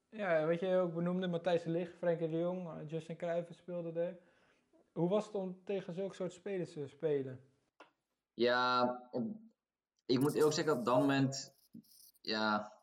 ja, 0.09 0.45
wat 0.45 0.59
je 0.59 0.75
ook 0.75 0.93
benoemde, 0.93 1.27
Matthijs 1.27 1.63
de 1.63 1.69
Ligt, 1.69 1.97
Frenkie 1.97 2.29
de 2.29 2.37
Jong, 2.37 2.89
Justin 2.89 3.17
Cruijff 3.17 3.53
speelde 3.53 3.99
er. 4.01 4.19
Hoe 4.91 5.09
was 5.09 5.25
het 5.25 5.35
om 5.35 5.63
tegen 5.63 5.93
zulke 5.93 6.15
soort 6.15 6.33
spelers 6.33 6.73
te 6.73 6.87
spelen? 6.87 7.39
Ja, 8.33 9.09
ik 10.05 10.19
moet 10.19 10.33
eerlijk 10.33 10.53
zeggen, 10.53 10.77
op 10.77 10.85
dat 10.85 10.97
moment 10.99 11.57
ja. 12.21 12.73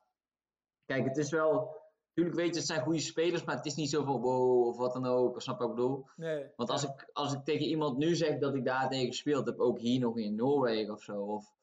Kijk, 0.85 1.05
het 1.05 1.17
is 1.17 1.31
wel. 1.31 1.85
Natuurlijk 2.15 2.37
weet 2.37 2.55
je, 2.55 2.61
het 2.61 2.69
zijn 2.69 2.83
goede 2.83 3.01
spelers, 3.01 3.45
maar 3.45 3.57
het 3.57 3.67
is 3.67 3.75
niet 3.75 3.91
zo 3.91 4.05
van 4.05 4.21
wow 4.21 4.67
of 4.67 4.77
wat 4.77 4.93
dan 4.93 5.07
ook. 5.07 5.41
Snap 5.41 5.59
wat 5.59 5.69
ik 5.69 5.75
bedoel? 5.75 6.07
Nee. 6.17 6.47
Want 6.57 6.71
als 6.71 6.85
ik, 6.85 7.11
als 7.13 7.33
ik 7.33 7.45
tegen 7.45 7.67
iemand 7.67 7.97
nu 7.97 8.15
zeg 8.15 8.39
dat 8.39 8.55
ik 8.55 8.65
daar 8.65 8.89
tegen 8.89 9.07
gespeeld 9.07 9.47
heb, 9.47 9.59
ook 9.59 9.79
hier 9.79 10.01
nog 10.01 10.19
in 10.19 10.35
Noorwegen 10.35 10.93
of 10.93 11.03
zo, 11.03 11.23
of 11.23 11.45
eh, 11.45 11.56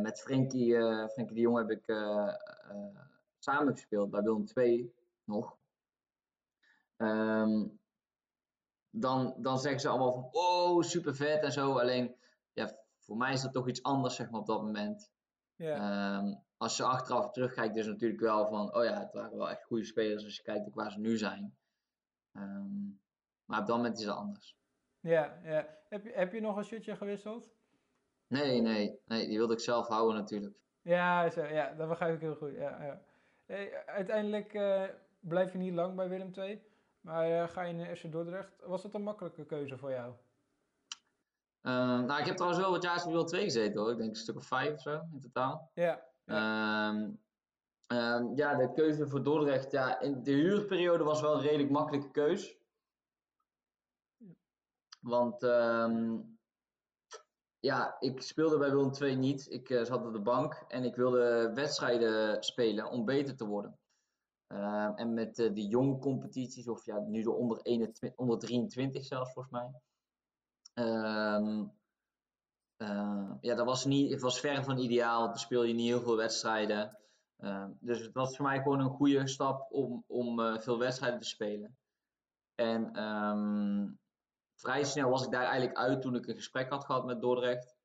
met 0.00 0.20
Frenkie, 0.20 0.76
eh 0.76 1.08
Frenkie 1.08 1.34
de 1.34 1.40
Jong 1.40 1.56
heb 1.58 1.70
ik 1.70 1.86
eh, 1.86 2.28
eh, 2.28 2.98
samen 3.38 3.72
gespeeld 3.72 4.10
bij 4.10 4.22
Willem 4.22 4.44
II 4.54 4.92
nog. 5.24 5.58
Ehm, 6.96 7.66
dan, 8.90 9.34
dan 9.38 9.58
zeggen 9.58 9.80
ze 9.80 9.88
allemaal 9.88 10.12
van, 10.12 10.28
oh, 10.32 10.82
super 10.82 11.14
vet 11.14 11.42
en 11.42 11.52
zo. 11.52 11.78
Alleen, 11.78 12.16
ja, 12.52 12.78
voor 12.98 13.16
mij 13.16 13.32
is 13.32 13.42
dat 13.42 13.52
toch 13.52 13.68
iets 13.68 13.82
anders, 13.82 14.14
zeg 14.14 14.30
maar, 14.30 14.40
op 14.40 14.46
dat 14.46 14.62
moment. 14.62 15.10
Ehm, 15.56 16.34
als 16.56 16.76
je 16.76 16.82
achteraf 16.82 17.30
terugkijkt, 17.30 17.76
is 17.76 17.84
het 17.84 17.92
natuurlijk 17.92 18.20
wel 18.20 18.48
van, 18.48 18.74
oh 18.74 18.84
ja, 18.84 18.98
het 18.98 19.12
waren 19.12 19.36
wel 19.36 19.50
echt 19.50 19.64
goede 19.64 19.84
spelers 19.84 20.24
als 20.24 20.36
je 20.36 20.42
kijkt 20.42 20.66
ook 20.66 20.74
waar 20.74 20.92
ze 20.92 20.98
nu 20.98 21.16
zijn. 21.16 21.56
Ehm, 22.32 22.86
maar 23.44 23.60
op 23.60 23.66
dat 23.66 23.76
moment 23.76 23.98
is 23.98 24.04
het 24.04 24.14
anders. 24.14 24.56
ja, 25.00 25.40
ja. 25.42 25.76
Heb, 25.88 26.04
je, 26.04 26.12
heb 26.12 26.32
je 26.32 26.40
nog 26.40 26.56
een 26.56 26.64
shirtje 26.64 26.96
gewisseld? 26.96 27.57
Nee, 28.28 28.60
nee, 28.60 29.00
nee, 29.06 29.26
die 29.26 29.38
wilde 29.38 29.52
ik 29.52 29.60
zelf 29.60 29.88
houden 29.88 30.16
natuurlijk. 30.16 30.54
Ja, 30.82 31.30
zo, 31.30 31.44
ja, 31.44 31.74
dat 31.74 31.88
begrijp 31.88 32.14
ik 32.14 32.20
heel 32.20 32.34
goed. 32.34 32.54
Ja, 32.54 32.84
ja. 32.84 33.02
Hey, 33.46 33.86
uiteindelijk 33.86 34.54
eh, 34.54 34.84
blijf 35.20 35.52
je 35.52 35.58
niet 35.58 35.74
lang 35.74 35.96
bij 35.96 36.08
Willem 36.08 36.32
II, 36.34 36.62
maar 37.00 37.42
eh, 37.42 37.48
ga 37.48 37.62
je 37.62 37.72
naar 37.72 37.96
FC 37.96 38.12
Dordrecht. 38.12 38.52
Was 38.66 38.82
dat 38.82 38.94
een 38.94 39.02
makkelijke 39.02 39.46
keuze 39.46 39.78
voor 39.78 39.90
jou? 39.90 40.12
Nou, 41.62 42.20
ik 42.20 42.26
heb 42.26 42.34
trouwens 42.34 42.62
wel 42.62 42.70
wat 42.70 42.82
jaar 42.82 43.02
bij 43.02 43.12
Willem 43.12 43.26
2 43.26 43.42
gezeten 43.42 43.80
hoor. 43.80 43.90
Ik 43.90 43.98
denk 43.98 44.10
een 44.10 44.16
stuk 44.16 44.36
of 44.36 44.46
vijf 44.46 44.72
of 44.72 44.80
zo 44.80 45.00
in 45.12 45.20
totaal. 45.20 45.70
Ja, 45.74 46.08
Ehm, 46.28 47.10
ehm, 47.86 48.34
ja, 48.34 48.54
de 48.54 48.72
keuze 48.72 49.08
voor 49.08 49.22
Dordrecht. 49.22 49.70
Ja, 49.70 50.00
in 50.00 50.22
de 50.22 50.30
huurperiode 50.32 51.04
was 51.04 51.20
wel 51.20 51.34
een 51.34 51.40
redelijk 51.40 51.70
makkelijke 51.70 52.10
keus. 52.10 52.58
Want 55.00 55.42
ehm, 55.42 56.20
ja, 57.60 57.96
ik 58.00 58.22
speelde 58.22 58.58
bij 58.58 58.70
Willem 58.70 58.92
II 59.00 59.16
niet. 59.16 59.50
Ik 59.50 59.70
eh, 59.70 59.84
zat 59.84 60.06
op 60.06 60.12
de 60.12 60.20
bank 60.20 60.64
en 60.68 60.84
ik 60.84 60.96
wilde 60.96 61.52
wedstrijden 61.54 62.42
spelen 62.42 62.90
om 62.90 63.04
beter 63.04 63.36
te 63.36 63.46
worden. 63.46 63.78
Ehm, 64.48 64.92
en 64.94 65.14
met 65.14 65.38
eh, 65.38 65.54
de 65.54 65.66
jonge 65.66 65.98
competities, 65.98 66.68
of 66.68 66.84
ja, 66.84 66.98
nu 66.98 67.22
de 67.22 67.30
onder, 67.30 67.60
21, 67.62 68.18
onder 68.18 68.38
23 68.38 69.04
zelfs 69.04 69.32
volgens 69.32 69.54
mij. 69.54 69.72
Ehm, 70.74 71.64
eh, 72.76 73.32
ja, 73.40 73.54
dat 73.54 73.66
was, 73.66 73.84
niet, 73.84 74.10
het 74.10 74.20
was 74.20 74.40
ver 74.40 74.64
van 74.64 74.78
ideaal. 74.78 75.26
Dan 75.26 75.38
speel 75.38 75.62
je 75.62 75.74
niet 75.74 75.88
heel 75.88 76.00
veel 76.00 76.16
wedstrijden. 76.16 76.98
Ehm, 77.36 77.70
dus 77.80 78.00
het 78.00 78.14
was 78.14 78.36
voor 78.36 78.46
mij 78.46 78.62
gewoon 78.62 78.80
een 78.80 78.90
goede 78.90 79.28
stap 79.28 79.72
om, 79.72 80.04
om 80.06 80.40
eh, 80.40 80.58
veel 80.58 80.78
wedstrijden 80.78 81.20
te 81.20 81.26
spelen. 81.26 81.76
En 82.54 82.92
ehm, 82.92 83.86
vrij 84.60 84.84
snel 84.84 85.10
was 85.10 85.24
ik 85.24 85.30
daar 85.30 85.44
eigenlijk 85.44 85.76
uit 85.76 86.02
toen 86.02 86.14
ik 86.14 86.26
een 86.26 86.34
gesprek 86.34 86.70
had 86.70 86.84
gehad 86.84 87.04
met 87.04 87.20
Dordrecht. 87.20 87.76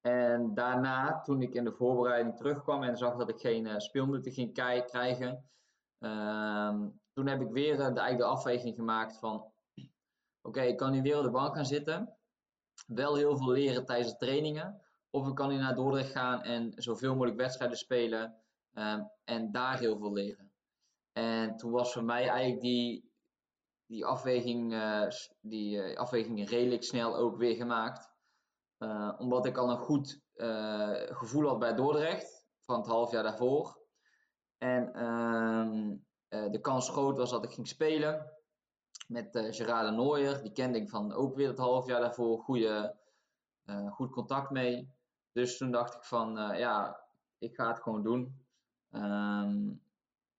En 0.00 0.54
daarna, 0.54 1.20
toen 1.20 1.42
ik 1.42 1.54
in 1.54 1.64
de 1.64 1.72
voorbereiding 1.72 2.36
terugkwam 2.36 2.82
en 2.82 2.96
zag 2.96 3.16
dat 3.16 3.28
ik 3.28 3.40
geen 3.40 3.80
speelminuten 3.80 4.32
ging 4.32 4.54
krijgen, 4.86 5.50
ehm, 5.98 6.88
toen 7.12 7.26
heb 7.26 7.40
ik 7.40 7.50
weer 7.50 7.72
eh, 7.72 7.78
de, 7.78 7.82
eigenlijk 7.82 8.18
de 8.18 8.24
afweging 8.24 8.74
gemaakt 8.74 9.18
van, 9.18 9.52
oké, 10.48 10.60
ik 10.60 10.76
kan 10.76 10.92
nu 10.92 11.02
weer 11.02 11.18
op 11.18 11.24
de 11.24 11.30
bank 11.30 11.54
gaan 11.54 11.66
zitten, 11.66 12.16
wel 12.86 13.16
heel 13.16 13.36
veel 13.36 13.50
leren 13.50 13.84
tijdens 13.84 14.10
de 14.10 14.16
trainingen, 14.16 14.82
of 15.10 15.28
ik 15.28 15.34
kan 15.34 15.48
nu 15.48 15.56
naar 15.56 15.74
Dordrecht 15.74 16.10
gaan 16.10 16.42
en 16.42 16.72
zoveel 16.76 17.12
mogelijk 17.12 17.36
wedstrijden 17.36 17.78
spelen 17.78 18.36
ehm, 18.72 19.02
en 19.24 19.52
daar 19.52 19.78
heel 19.78 19.98
veel 19.98 20.12
leren. 20.12 20.52
En 21.12 21.56
toen 21.56 21.70
was 21.70 21.92
voor 21.92 22.04
mij 22.04 22.28
eigenlijk 22.28 22.60
die, 22.60 23.11
die, 23.92 24.06
afweging, 24.06 24.72
eh, 24.72 25.08
die 25.40 25.82
eh, 25.82 25.98
afweging 25.98 26.48
redelijk 26.48 26.82
snel 26.82 27.16
ook 27.16 27.36
weer 27.36 27.56
gemaakt. 27.56 28.10
Eh, 28.78 29.12
omdat 29.18 29.46
ik 29.46 29.56
al 29.56 29.70
een 29.70 29.78
goed 29.78 30.20
gevoel 31.16 31.48
had 31.48 31.58
bij 31.58 31.74
Dordrecht 31.74 32.46
van 32.64 32.76
het 32.76 32.86
half 32.86 33.10
jaar 33.10 33.22
daarvoor. 33.22 33.80
En 34.58 34.94
ehm, 34.94 35.96
eh, 36.28 36.50
de 36.50 36.60
kans 36.60 36.88
groot 36.88 37.16
was 37.16 37.30
dat 37.30 37.44
ik 37.44 37.52
ging 37.52 37.68
spelen 37.68 38.32
met 39.08 39.34
eh 39.34 39.52
Gerard. 39.52 40.42
Die 40.42 40.52
kende 40.52 40.78
ik 40.78 40.88
van 40.88 41.12
ook 41.12 41.36
weer 41.36 41.48
het 41.48 41.58
half 41.58 41.86
jaar 41.86 42.00
daarvoor. 42.00 42.42
Goede, 42.42 42.96
goed 43.90 44.10
contact 44.10 44.50
mee. 44.50 44.94
Dus 45.32 45.56
toen 45.56 45.70
dacht 45.70 45.94
ik 45.94 46.04
van 46.04 46.34
ja, 46.34 47.04
ik 47.38 47.54
ga 47.54 47.68
het 47.68 47.82
gewoon 47.82 48.02
doen. 48.02 48.46
Ehm, 48.90 49.70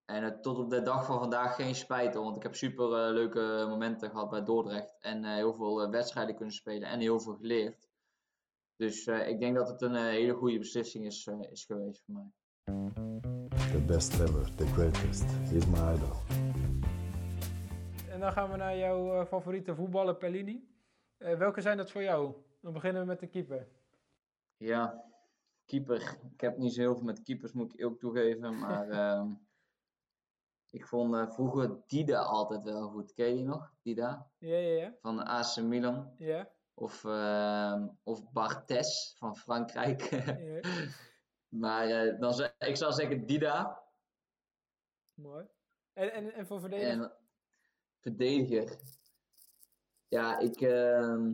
en 0.05 0.23
het, 0.23 0.43
tot 0.43 0.57
op 0.57 0.69
de 0.69 0.81
dag 0.81 1.05
van 1.05 1.19
vandaag 1.19 1.55
geen 1.55 1.75
spijt, 1.75 2.13
want 2.13 2.35
ik 2.35 2.43
heb 2.43 2.55
super 2.55 2.85
eh, 2.85 3.13
leuke 3.13 3.65
momenten 3.69 4.09
gehad 4.09 4.29
bij 4.29 4.43
Dordrecht. 4.43 4.97
En 4.99 5.23
eh, 5.23 5.33
heel 5.33 5.53
veel 5.53 5.81
eh, 5.81 5.89
wedstrijden 5.89 6.35
kunnen 6.35 6.53
spelen 6.53 6.89
en 6.89 6.99
heel 6.99 7.19
veel 7.19 7.35
geleerd. 7.35 7.91
Dus 8.75 9.05
eh, 9.05 9.27
ik 9.27 9.39
denk 9.39 9.55
dat 9.55 9.67
het 9.67 9.81
een 9.81 9.95
hele 9.95 10.33
goede 10.33 10.57
beslissing 10.57 11.05
is, 11.05 11.27
eh, 11.27 11.51
is 11.51 11.65
geweest 11.65 12.03
voor 12.05 12.13
mij. 12.13 12.31
the 13.71 13.83
best 13.85 14.19
ever, 14.19 14.55
the 14.55 14.65
greatest. 14.65 15.23
He's 15.25 15.65
my 15.65 15.93
idol. 15.93 16.15
en 18.09 18.19
dan 18.19 18.31
gaan 18.31 18.51
we 18.51 18.57
naar 18.57 18.77
jouw 18.77 19.25
favoriete 19.25 19.75
voetballer 19.75 20.15
Pellini. 20.15 20.67
Eh, 21.17 21.37
welke 21.37 21.61
zijn 21.61 21.77
dat 21.77 21.91
voor 21.91 22.03
jou? 22.03 22.33
Dan 22.61 22.73
beginnen 22.73 23.01
we 23.01 23.07
met 23.07 23.19
de 23.19 23.27
keeper. 23.27 23.67
Ja, 24.57 25.03
keeper. 25.65 26.17
Ik 26.33 26.41
heb 26.41 26.57
niet 26.57 26.73
zo 26.73 26.81
heel 26.81 26.95
veel 26.95 27.03
met 27.03 27.21
keepers, 27.21 27.51
moet 27.51 27.73
ik 27.73 27.85
ook 27.85 27.99
toegeven. 27.99 28.59
Maar 28.59 28.89
ehm, 28.99 29.27
ik 30.73 30.85
vond 30.85 31.13
eh, 31.13 31.31
vroeger 31.31 31.81
Dida 31.87 32.21
altijd 32.21 32.63
wel 32.63 32.89
goed. 32.89 33.13
Ken 33.13 33.27
je 33.27 33.33
die 33.35 33.43
nog? 33.43 33.73
Dida? 33.81 34.29
Ja, 34.37 34.57
ja, 34.57 34.81
ja. 34.81 34.95
Van 35.01 35.25
AC 35.25 35.57
Milan. 35.61 36.13
Ja, 36.17 36.49
Of, 36.73 37.05
ehm, 37.05 37.87
of 38.03 38.31
Barthez 38.31 39.13
van 39.17 39.35
Frankrijk. 39.35 40.01
ja. 40.61 40.61
maar 41.47 41.87
eh, 41.87 42.19
dan, 42.19 42.33
ze- 42.33 42.53
ik 42.59 42.75
zou 42.75 42.93
zeggen 42.93 43.25
Dida. 43.25 43.83
mooi. 45.13 45.45
En, 45.93 46.11
en, 46.13 46.33
en 46.33 46.45
voor 46.47 46.59
verdediger? 46.59 46.91
En 47.03 47.11
verdediger. 47.99 48.77
Ja, 50.07 50.37
ik. 50.39 50.61
ehm. 50.61 51.31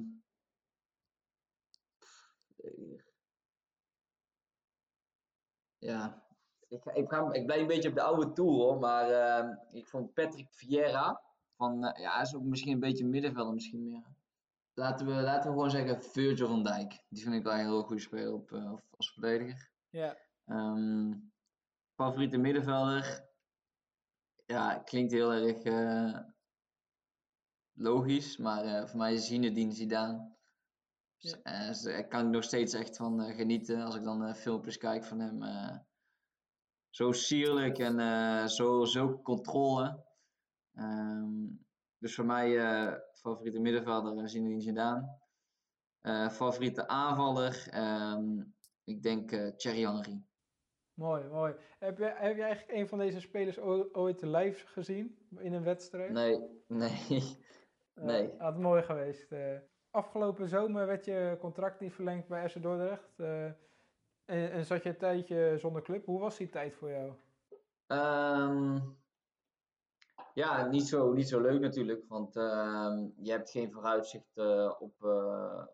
Ja, 5.78 6.28
ik, 6.70 6.86
ik, 6.86 7.10
ga, 7.10 7.34
ik 7.34 7.46
blijf 7.46 7.62
een 7.62 7.68
beetje 7.68 7.90
op 7.90 7.96
de 7.96 8.02
oude 8.02 8.34
tour 8.34 8.52
hoor, 8.52 8.80
maar 8.80 9.10
ehm, 9.10 9.56
ik 9.72 9.88
vond 9.88 10.14
Patrick 10.14 10.48
Vieira 10.50 11.22
van, 11.56 11.86
eh, 11.86 12.02
ja, 12.02 12.14
hij 12.14 12.22
is 12.22 12.36
ook 12.36 12.44
misschien 12.44 12.74
een 12.74 12.80
beetje 12.80 13.06
middenvelder, 13.06 13.54
misschien 13.54 13.84
meer. 13.84 14.04
Laten 14.74 15.06
we, 15.06 15.14
laten 15.14 15.50
we 15.50 15.56
gewoon 15.56 15.70
zeggen 15.70 16.04
Virgil 16.04 16.48
van 16.48 16.64
Dijk. 16.64 17.04
Die 17.10 17.24
vind 17.24 17.36
ik 17.36 17.44
wel 17.44 17.54
een 17.54 17.60
heel 17.60 17.84
goede 17.84 18.02
speler 18.02 18.34
op, 18.34 18.52
eh, 18.52 18.74
als 18.98 19.12
verdediger. 19.12 19.72
Ja, 19.90 20.18
Ehm, 20.46 21.14
favoriete 21.96 22.38
middenvelder? 22.38 23.28
Ja, 24.46 24.78
klinkt 24.78 25.12
heel 25.12 25.34
erg 25.34 25.64
eh, 25.64 26.20
logisch, 27.74 28.38
maar 28.38 28.90
voor 28.90 29.00
mij 29.00 29.14
is 29.14 29.28
Zinedine 29.28 29.72
Zidane. 29.72 30.38
Ja. 31.18 31.74
Daar 31.84 32.08
kan 32.08 32.26
ik 32.26 32.32
nog 32.32 32.44
steeds 32.44 32.74
echt 32.74 32.96
van 32.98 33.34
genieten 33.34 33.82
als 33.82 33.96
ik 33.96 34.04
dan 34.04 34.36
filmpjes 34.36 34.78
kijk 34.78 35.04
van 35.04 35.20
hem. 35.20 35.42
Zo 36.90 37.12
sierlijk 37.12 37.78
en 37.78 38.00
eh, 38.00 38.46
zo, 38.46 38.86
zo 38.86 39.22
controle. 39.22 40.04
Ehm, 40.74 41.48
dus 41.98 42.16
voor 42.16 42.26
mij 42.26 42.58
eh, 42.58 42.94
favoriete 43.14 43.60
middenvelder 43.60 44.30
Zinedine 44.30 44.62
Zidane. 44.62 45.18
Eh, 46.00 46.30
favoriete 46.30 46.88
aanvaller? 46.88 47.68
ehm, 47.72 48.44
ik 48.84 49.04
denk 49.04 49.32
eh 49.32 49.56
Thierry 49.56 49.82
Henry. 49.82 50.24
mooi, 50.94 51.24
mooi. 51.28 51.54
Heb 51.80 51.98
je, 51.98 52.04
heb 52.04 52.36
je 52.36 52.44
eigenlijk 52.44 52.80
een 52.80 52.88
van 52.88 52.98
deze 52.98 53.20
spelers 53.20 53.60
ooit 53.92 54.22
live 54.22 54.68
gezien 54.68 55.18
in 55.38 55.54
een 55.54 55.64
wedstrijd? 55.64 56.12
Nee, 56.12 56.40
nee. 56.68 57.38
Nee. 57.94 58.34
had 58.38 58.58
mooi 58.58 58.84
geweest. 58.84 59.34
afgelopen 59.92 60.48
zomer 60.48 60.86
werd 60.86 61.06
je 61.06 61.38
contract 61.40 61.80
niet 61.80 61.94
verlengd 61.94 62.28
bij 62.28 62.50
FC 62.50 62.62
Dordrecht. 62.62 63.16
En, 64.30 64.52
en 64.52 64.66
zat 64.66 64.84
je 64.84 64.90
een 64.90 64.98
tijdje 64.98 65.58
zonder 65.58 65.82
club. 65.82 66.06
Hoe 66.06 66.20
was 66.20 66.38
die 66.38 66.50
tijd 66.50 66.76
voor 66.76 66.90
jou? 66.90 67.14
Ehm, 67.88 68.80
ja, 70.34 70.66
niet 70.66 70.88
zo, 70.88 71.14
niet 71.14 71.30
zo 71.30 71.42
leuk 71.42 71.60
natuurlijk, 71.60 72.04
want 72.08 72.36
ehm, 72.36 73.08
je 73.18 73.32
hebt 73.32 73.50
geen 73.50 73.72
vooruitzicht 73.72 74.38
eh, 74.38 74.74
op, 74.80 75.04
eh, 75.04 75.66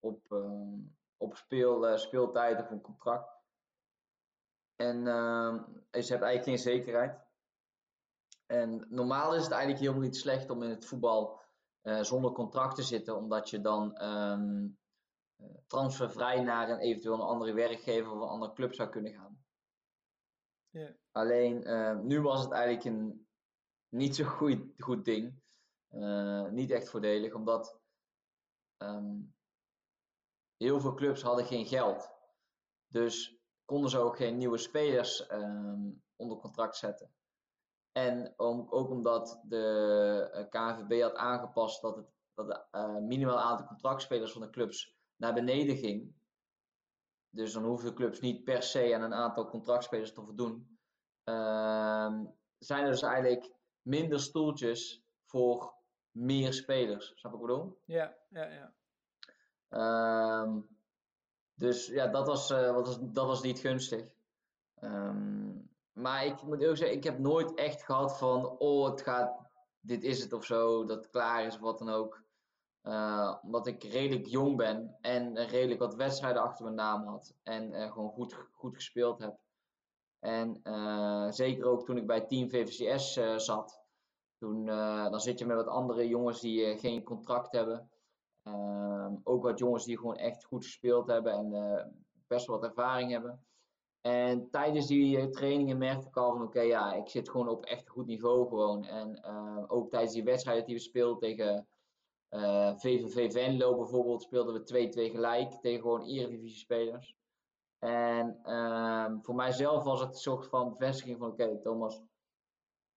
op, 0.00 0.32
ehm, 0.32 0.78
op 1.16 1.36
speel, 1.36 1.86
eh, 1.86 1.96
speeltijd 1.96 2.60
of 2.60 2.70
een 2.70 2.80
contract. 2.80 3.38
En 4.76 5.04
je 5.04 5.90
hebt 5.90 6.08
eigenlijk 6.10 6.44
geen 6.44 6.58
zekerheid. 6.58 7.18
En 8.46 8.86
normaal 8.88 9.34
is 9.34 9.42
het 9.42 9.52
eigenlijk 9.52 9.80
helemaal 9.80 10.02
niet 10.02 10.16
slecht 10.16 10.50
om 10.50 10.62
in 10.62 10.70
het 10.70 10.86
voetbal 10.86 11.40
zonder 11.82 12.32
contract 12.32 12.74
te 12.74 12.82
zitten, 12.82 13.16
omdat 13.16 13.50
je 13.50 13.60
dan 13.60 13.98
transfervrij 15.66 16.42
naar 16.42 16.70
een 16.70 16.78
eventueel 16.78 17.14
een 17.14 17.20
andere 17.20 17.52
werkgever 17.52 18.10
of 18.10 18.20
een 18.20 18.28
andere 18.28 18.52
club 18.52 18.74
zou 18.74 18.88
kunnen 18.88 19.12
gaan. 19.12 19.44
Alleen 21.10 21.64
eh, 21.64 21.98
nu 21.98 22.20
was 22.20 22.42
het 22.42 22.52
eigenlijk 22.52 22.84
een 22.84 23.28
niet 23.88 24.16
zo 24.16 24.24
goed, 24.24 24.72
goed 24.78 25.04
ding. 25.04 25.40
Eh, 25.88 26.48
niet 26.48 26.70
echt 26.70 26.88
voordelig, 26.88 27.34
omdat 27.34 27.80
ehm, 28.76 29.18
heel 30.56 30.80
veel 30.80 30.94
clubs 30.94 31.22
hadden 31.22 31.44
geen 31.44 31.66
geld. 31.66 32.10
Dus 32.86 33.38
konden 33.64 33.90
ze 33.90 33.98
ook 33.98 34.16
geen 34.16 34.36
nieuwe 34.36 34.58
spelers 34.58 35.26
ehm, 35.26 35.90
onder 36.16 36.38
contract 36.38 36.76
zetten. 36.76 37.14
En 37.92 38.34
om, 38.36 38.66
ook 38.70 38.90
omdat 38.90 39.40
de 39.44 40.28
eh, 40.32 40.48
KNVB 40.48 41.02
had 41.02 41.14
aangepast 41.14 41.82
dat 41.82 41.96
het, 41.96 42.06
dat 42.34 42.66
het 42.70 43.02
minimaal 43.02 43.40
aantal 43.40 43.66
contractspelers 43.66 44.32
van 44.32 44.40
de 44.40 44.50
clubs 44.50 44.99
naar 45.20 45.34
beneden 45.34 45.76
ging. 45.76 46.12
Dus 47.30 47.52
dan 47.52 47.64
hoeven 47.64 47.94
clubs 47.94 48.20
niet 48.20 48.44
per 48.44 48.62
se 48.62 48.94
aan 48.94 49.02
een 49.02 49.14
aantal 49.14 49.48
contractspelers 49.48 50.12
te 50.12 50.24
voldoen. 50.24 50.78
Ehm, 51.24 52.24
zijn 52.58 52.84
er 52.84 52.90
dus 52.90 53.02
eigenlijk 53.02 53.52
minder 53.82 54.20
stoeltjes 54.20 55.02
voor 55.24 55.74
meer 56.10 56.52
spelers. 56.52 57.12
Snap 57.14 57.32
je 57.32 57.38
wat 57.38 57.48
ik 57.48 57.54
bedoel? 57.54 57.80
Ja, 57.84 58.16
ja, 58.28 58.44
ja. 58.44 58.74
Ehm, 59.68 60.60
dus 61.54 61.86
ja, 61.86 62.06
dat 62.06 62.26
was, 62.26 62.50
eh, 62.50 62.72
wat 62.72 62.86
was, 62.86 62.98
dat 63.00 63.26
was 63.26 63.42
niet 63.42 63.58
gunstig. 63.58 64.14
Ehm, 64.74 65.52
maar 65.92 66.24
ik 66.24 66.42
moet 66.42 66.64
ook 66.64 66.76
zeggen, 66.76 66.96
ik 66.96 67.04
heb 67.04 67.18
nooit 67.18 67.54
echt 67.54 67.82
gehad 67.82 68.18
van, 68.18 68.58
oh, 68.58 68.90
het 68.90 69.02
gaat, 69.02 69.50
dit 69.80 70.02
is 70.02 70.22
het 70.22 70.32
of 70.32 70.44
zo, 70.44 70.84
dat 70.84 70.96
het 70.96 71.10
klaar 71.10 71.46
is 71.46 71.54
of 71.54 71.60
wat 71.60 71.78
dan 71.78 71.88
ook. 71.88 72.22
Eh, 72.82 73.36
omdat 73.42 73.66
ik 73.66 73.82
redelijk 73.82 74.26
jong 74.26 74.56
ben 74.56 74.96
en 75.00 75.46
redelijk 75.46 75.80
wat 75.80 75.94
wedstrijden 75.94 76.42
achter 76.42 76.64
mijn 76.64 76.76
naam 76.76 77.06
had. 77.06 77.34
En 77.42 77.72
eh, 77.72 77.92
gewoon 77.92 78.10
goed, 78.10 78.34
goed 78.52 78.74
gespeeld 78.74 79.18
heb. 79.18 79.38
En 80.18 80.60
eh, 80.62 81.30
zeker 81.30 81.64
ook 81.64 81.84
toen 81.84 81.96
ik 81.96 82.06
bij 82.06 82.20
Team 82.20 82.50
VVCS 82.50 83.12
zat. 83.44 83.80
Toen, 84.38 84.66
dan 85.10 85.20
zit 85.20 85.38
je 85.38 85.46
met 85.46 85.56
wat 85.56 85.66
andere 85.66 86.08
jongens 86.08 86.40
die 86.40 86.78
geen 86.78 87.02
contract 87.02 87.52
hebben. 87.52 87.90
Ehm, 88.42 89.14
ook 89.22 89.42
wat 89.42 89.58
jongens 89.58 89.84
die 89.84 89.98
gewoon 89.98 90.16
echt 90.16 90.44
goed 90.44 90.64
gespeeld 90.64 91.06
hebben 91.06 91.32
en 91.32 91.50
best 92.26 92.46
wel 92.46 92.58
wat 92.58 92.68
ervaring 92.68 93.10
hebben. 93.10 93.44
En 94.00 94.50
tijdens 94.50 94.86
die 94.86 95.30
trainingen 95.30 95.78
merkte 95.78 96.08
ik 96.08 96.16
al 96.16 96.32
van 96.32 96.42
oké, 96.42 96.60
ja, 96.60 96.92
ik 96.92 97.08
zit 97.08 97.30
gewoon 97.30 97.48
op 97.48 97.64
echt 97.64 97.88
goed 97.88 98.06
niveau 98.06 98.48
gewoon. 98.48 98.84
En 98.84 99.24
ook 99.68 99.90
tijdens 99.90 100.12
die 100.12 100.24
wedstrijden 100.24 100.66
die 100.66 100.74
we 100.74 100.80
speelden 100.80 101.18
tegen 101.18 101.68
eh, 102.30 102.76
VVV 102.76 103.32
Venlo 103.32 103.76
bijvoorbeeld, 103.76 104.22
speelden 104.22 104.54
we 104.54 104.88
2-2 105.10 105.12
gelijk 105.12 105.52
tegen 105.52 105.80
gewoon 105.80 106.02
eredivisie 106.02 106.58
spelers. 106.58 107.16
En 107.78 108.40
ehm, 108.42 109.18
voor 109.20 109.34
mijzelf 109.34 109.84
was 109.84 110.00
het 110.00 110.08
een 110.08 110.14
soort 110.14 110.46
van 110.46 110.70
bevestiging 110.70 111.18
van 111.18 111.30
oké, 111.30 111.60
Thomas, 111.60 112.02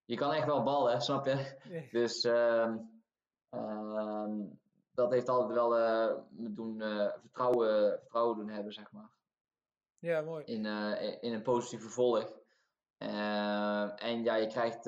je 0.04 0.16
kan 0.16 0.32
echt 0.32 0.46
wel 0.46 0.62
ballen, 0.62 1.00
snap 1.00 1.26
je? 1.26 1.58
Nee. 1.68 1.88
Dus 1.90 2.24
ehm, 2.24 2.76
ehm, 3.50 4.40
dat 4.94 5.10
heeft 5.10 5.28
altijd 5.28 5.54
wel 5.54 5.78
eh, 5.78 6.16
me 6.30 6.52
doen, 6.52 6.80
eh, 6.80 7.10
vertrouwen, 7.20 7.98
vertrouwen 8.00 8.36
doen 8.36 8.48
hebben, 8.48 8.72
zeg 8.72 8.92
maar. 8.92 9.10
Ja, 9.98 10.20
mooi. 10.20 10.44
In, 10.44 10.64
in 11.20 11.32
een 11.32 11.42
positieve 11.42 11.88
volg. 11.88 12.42
Eh, 12.96 14.02
en 14.02 14.22
ja, 14.22 14.34
je 14.34 14.46
krijgt 14.46 14.84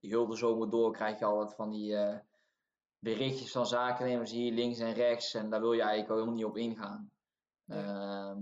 heel 0.00 0.26
de 0.26 0.36
zomer 0.36 0.70
door 0.70 0.92
krijg 0.92 1.18
je 1.18 1.24
altijd 1.24 1.56
van 1.56 1.70
die 1.70 1.96
berichtjes 3.04 3.52
van 3.52 3.66
zakennemers 3.66 4.30
hier 4.30 4.52
links 4.52 4.78
en 4.78 4.92
rechts. 4.92 5.34
En 5.34 5.50
daar 5.50 5.60
wil 5.60 5.72
je 5.72 5.80
eigenlijk 5.82 6.10
ook 6.10 6.16
helemaal 6.18 6.36
niet 6.36 6.44
op 6.44 6.56
ingaan. 6.56 7.10
Ehm, 7.66 8.38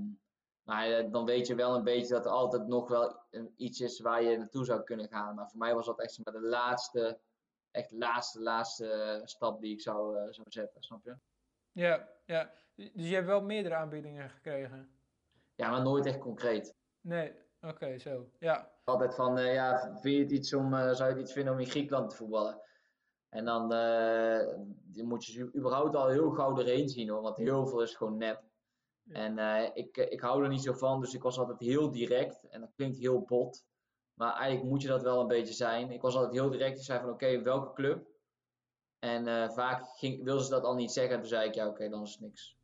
maar 0.62 0.87
eh, 0.90 1.11
dan 1.12 1.25
weet 1.25 1.46
je 1.46 1.55
wel 1.55 1.75
een 1.77 1.85
beetje 1.85 2.14
dat 2.14 2.25
er 2.25 2.31
altijd 2.31 2.66
nog 2.66 2.88
wel 2.88 3.20
een- 3.31 3.53
iets 3.57 3.81
is 3.81 4.01
waar 4.01 4.22
je 4.22 4.37
naartoe 4.38 4.64
zou 4.64 4.83
kunnen 4.83 5.09
gaan. 5.09 5.35
Maar 5.35 5.48
voor 5.51 5.59
mij 5.59 5.75
was 5.75 5.87
dat 5.87 6.01
echt 6.01 6.25
de 6.25 6.40
laatste, 6.40 7.20
echt 7.70 7.90
laatste, 7.92 8.40
laatste 8.40 8.88
eh, 8.90 9.20
stap 9.25 9.61
die 9.61 9.72
ik 9.72 9.81
zou, 9.81 10.16
eh, 10.18 10.27
zou 10.31 10.46
zetten, 10.51 10.83
snap 10.83 11.05
je? 11.05 11.16
Ja, 11.72 12.09
ja. 12.27 12.51
Dus 12.75 12.90
je 13.09 13.14
hebt 13.14 13.27
wel 13.27 13.42
meerdere 13.42 13.75
aanbiedingen 13.75 14.31
gekregen? 14.31 14.90
Ja, 15.55 15.70
maar 15.70 15.83
nooit 15.83 16.07
echt 16.07 16.18
concreet. 16.18 16.75
Nee, 17.01 17.33
oké, 17.61 17.98
zo. 17.98 18.31
Ja, 18.38 18.70
Altijd 18.85 19.14
van, 19.14 19.38
eh, 19.38 19.55
ja, 19.55 19.98
vind 20.01 20.14
je 20.16 20.22
het 20.22 20.31
iets 20.31 20.53
om, 20.55 20.75
eh, 20.75 20.81
zou 20.92 21.09
je 21.09 21.14
het 21.14 21.22
iets 21.22 21.33
vinden 21.33 21.53
om 21.53 21.59
in 21.61 21.66
Griekenland 21.66 22.11
te 22.11 22.16
voetballen? 22.16 22.61
En 23.32 23.44
dan 23.44 23.72
eh, 23.72 24.54
die 24.84 25.02
moet 25.04 25.24
je 25.24 25.32
ze 25.32 25.50
überhaupt 25.56 25.94
al 25.94 26.08
heel 26.08 26.30
gauw 26.30 26.58
erheen 26.58 26.88
zien 26.88 27.08
hoor, 27.08 27.22
want 27.22 27.36
heel 27.36 27.66
veel 27.66 27.82
is 27.82 27.94
gewoon 27.94 28.16
nep. 28.16 28.42
Ja. 29.02 29.14
En 29.14 29.38
eh, 29.38 29.70
ik, 29.74 29.96
ik 29.96 30.20
hou 30.20 30.42
er 30.42 30.48
niet 30.48 30.62
zo 30.62 30.72
van, 30.72 31.00
dus 31.00 31.14
ik 31.14 31.22
was 31.22 31.38
altijd 31.38 31.60
heel 31.60 31.90
direct. 31.90 32.48
En 32.48 32.60
dat 32.60 32.72
klinkt 32.74 32.98
heel 32.98 33.20
bot, 33.20 33.64
maar 34.14 34.34
eigenlijk 34.36 34.70
moet 34.70 34.82
je 34.82 34.88
dat 34.88 35.02
wel 35.02 35.20
een 35.20 35.26
beetje 35.26 35.54
zijn. 35.54 35.90
Ik 35.90 36.00
was 36.00 36.14
altijd 36.14 36.32
heel 36.32 36.50
direct. 36.50 36.78
Ik 36.78 36.84
zei 36.84 37.00
van, 37.00 37.10
oké, 37.10 37.42
welke 37.42 37.72
club? 37.72 38.06
En 38.98 39.26
eh, 39.26 39.50
vaak 39.50 39.84
ging, 39.98 40.24
wilden 40.24 40.44
ze 40.44 40.50
dat 40.50 40.64
al 40.64 40.74
niet 40.74 40.92
zeggen. 40.92 41.18
Toen 41.18 41.28
zei 41.28 41.48
ik, 41.48 41.54
ja, 41.54 41.68
oké, 41.68 41.88
dan 41.88 42.02
is 42.02 42.12
het 42.12 42.20
niks. 42.20 42.56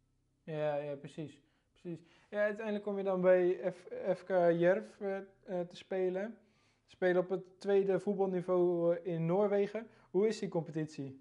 ja, 0.43 0.77
ja, 0.77 0.95
precies. 0.97 1.43
precies. 1.71 2.01
Ja, 2.31 2.43
uiteindelijk 2.43 2.85
kom 2.85 2.97
je 2.99 3.05
dan 3.05 3.21
bij 3.21 3.73
F- 3.73 4.17
FK 4.19 4.29
Jerv 4.29 5.01
eh, 5.01 5.17
eh, 5.17 5.25
te 5.69 5.77
spelen. 5.77 6.39
Spelen 6.87 7.23
op 7.23 7.29
het 7.29 7.61
tweede 7.61 8.01
voetbalniveau 8.01 8.97
eh, 8.97 9.13
in 9.15 9.27
Noorwegen. 9.27 9.89
Hoe 10.11 10.27
is 10.27 10.39
die 10.39 10.49
competitie? 10.49 11.21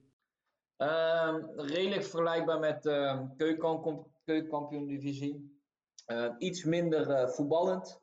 Ehm, 0.77 1.45
redelijk 1.55 2.03
vergelijkbaar 2.03 2.59
met 2.59 2.83
de 2.83 3.27
keukenkampioen-divisie. 4.25 5.61
Eh, 6.05 6.33
iets 6.37 6.63
minder 6.63 7.09
eh, 7.09 7.27
voetballend. 7.27 8.01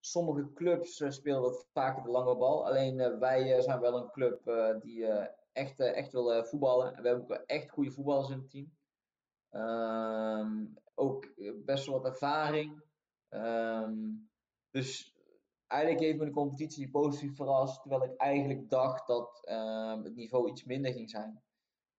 Sommige 0.00 0.52
clubs 0.52 1.00
eh, 1.00 1.10
spelen 1.10 1.40
wat 1.40 1.66
vaker 1.72 2.02
de 2.02 2.08
lange 2.08 2.36
bal. 2.36 2.66
Alleen 2.66 3.00
eh, 3.00 3.18
wij 3.18 3.60
zijn 3.60 3.80
wel 3.80 3.96
een 3.96 4.10
club 4.10 4.40
die 4.82 5.06
echt, 5.52 5.80
echt 5.80 6.12
wil 6.12 6.44
voetballen. 6.44 6.96
En 6.96 7.02
we 7.02 7.08
hebben 7.08 7.30
ook 7.30 7.42
echt 7.46 7.70
goede 7.70 7.90
voetballers 7.90 8.30
in 8.30 8.38
het 8.38 8.50
team. 8.50 8.72
Ehm, 9.50 10.64
ook 10.94 11.28
best 11.64 11.86
wel 11.86 12.00
wat 12.00 12.12
ervaring. 12.12 12.82
Ehm, 13.28 13.94
dus 14.70 15.16
eigenlijk 15.72 16.04
heeft 16.04 16.18
me 16.18 16.24
de 16.24 16.30
competitie 16.30 16.90
positief 16.90 17.36
verrast. 17.36 17.80
Terwijl 17.80 18.04
ik 18.04 18.16
eigenlijk 18.16 18.70
dacht 18.70 19.06
dat 19.06 19.40
ehm, 19.44 20.02
het 20.02 20.14
niveau 20.14 20.50
iets 20.50 20.64
minder 20.64 20.92
ging 20.92 21.10
zijn. 21.10 21.42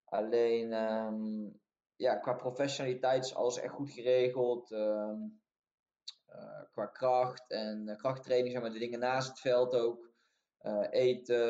Alleen 0.05 0.73
ehm, 0.73 1.49
ja, 1.95 2.15
qua 2.15 2.33
professionaliteit 2.33 3.25
is 3.25 3.35
alles 3.35 3.59
echt 3.59 3.73
goed 3.73 3.91
geregeld. 3.91 4.71
ehm, 4.71 5.21
eh, 6.25 6.63
qua 6.71 6.85
kracht 6.85 7.51
en 7.51 7.87
eh, 7.87 7.97
krachttraining, 7.97 8.51
zeg 8.53 8.61
maar, 8.61 8.71
de 8.71 8.79
dingen 8.79 8.99
naast 8.99 9.27
het 9.27 9.39
veld 9.39 9.75
ook. 9.75 10.11
Eh, 10.57 10.87
eten. 10.89 11.43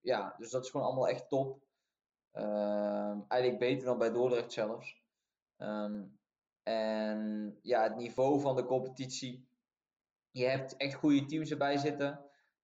ja, 0.00 0.34
dus 0.38 0.50
dat 0.50 0.64
is 0.64 0.70
gewoon 0.70 0.86
allemaal 0.86 1.08
echt 1.08 1.28
top. 1.28 1.64
Eigenlijk 3.28 3.58
beter 3.58 3.84
dan 3.86 3.98
bij 3.98 4.12
Dordrecht 4.12 4.52
zelfs. 4.52 5.02
En 6.62 7.58
ja, 7.62 7.82
het 7.82 7.96
niveau 7.96 8.40
van 8.40 8.56
de 8.56 8.64
competitie. 8.64 9.45
Je 10.36 10.44
hebt 10.44 10.76
echt 10.76 10.94
goede 10.94 11.24
teams 11.24 11.50
erbij 11.50 11.76
zitten. 11.76 12.20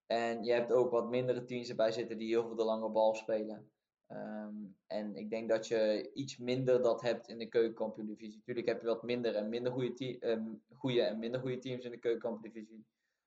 En 0.06 0.44
je 0.44 0.52
hebt 0.52 0.72
ook 0.72 0.90
wat 0.90 1.08
mindere 1.08 1.44
teams 1.44 1.68
erbij 1.68 1.92
zitten 1.92 2.18
die 2.18 2.28
heel 2.28 2.46
veel 2.46 2.56
de 2.56 2.64
lange 2.64 2.90
bal 2.90 3.14
spelen. 3.14 3.70
Ehm, 4.06 4.54
en 4.86 5.16
ik 5.16 5.30
denk 5.30 5.48
dat 5.48 5.66
je 5.66 6.10
iets 6.14 6.36
minder 6.36 6.82
dat 6.82 7.00
hebt 7.00 7.28
in 7.28 7.38
de 7.38 7.48
keukenkampioen-divisie. 7.48 8.36
Natuurlijk 8.36 8.66
heb 8.66 8.80
je 8.80 8.86
wat 8.86 9.02
minder 9.02 9.34
en 9.34 9.48
minder 9.48 9.72
goede, 9.72 10.18
ehm, 10.18 10.54
goede 10.76 11.02
en 11.02 11.18
minder 11.18 11.40
goede 11.40 11.58
teams 11.58 11.84
in 11.84 11.90
de 11.90 11.98
keukenkampioen-divisie. 11.98 12.86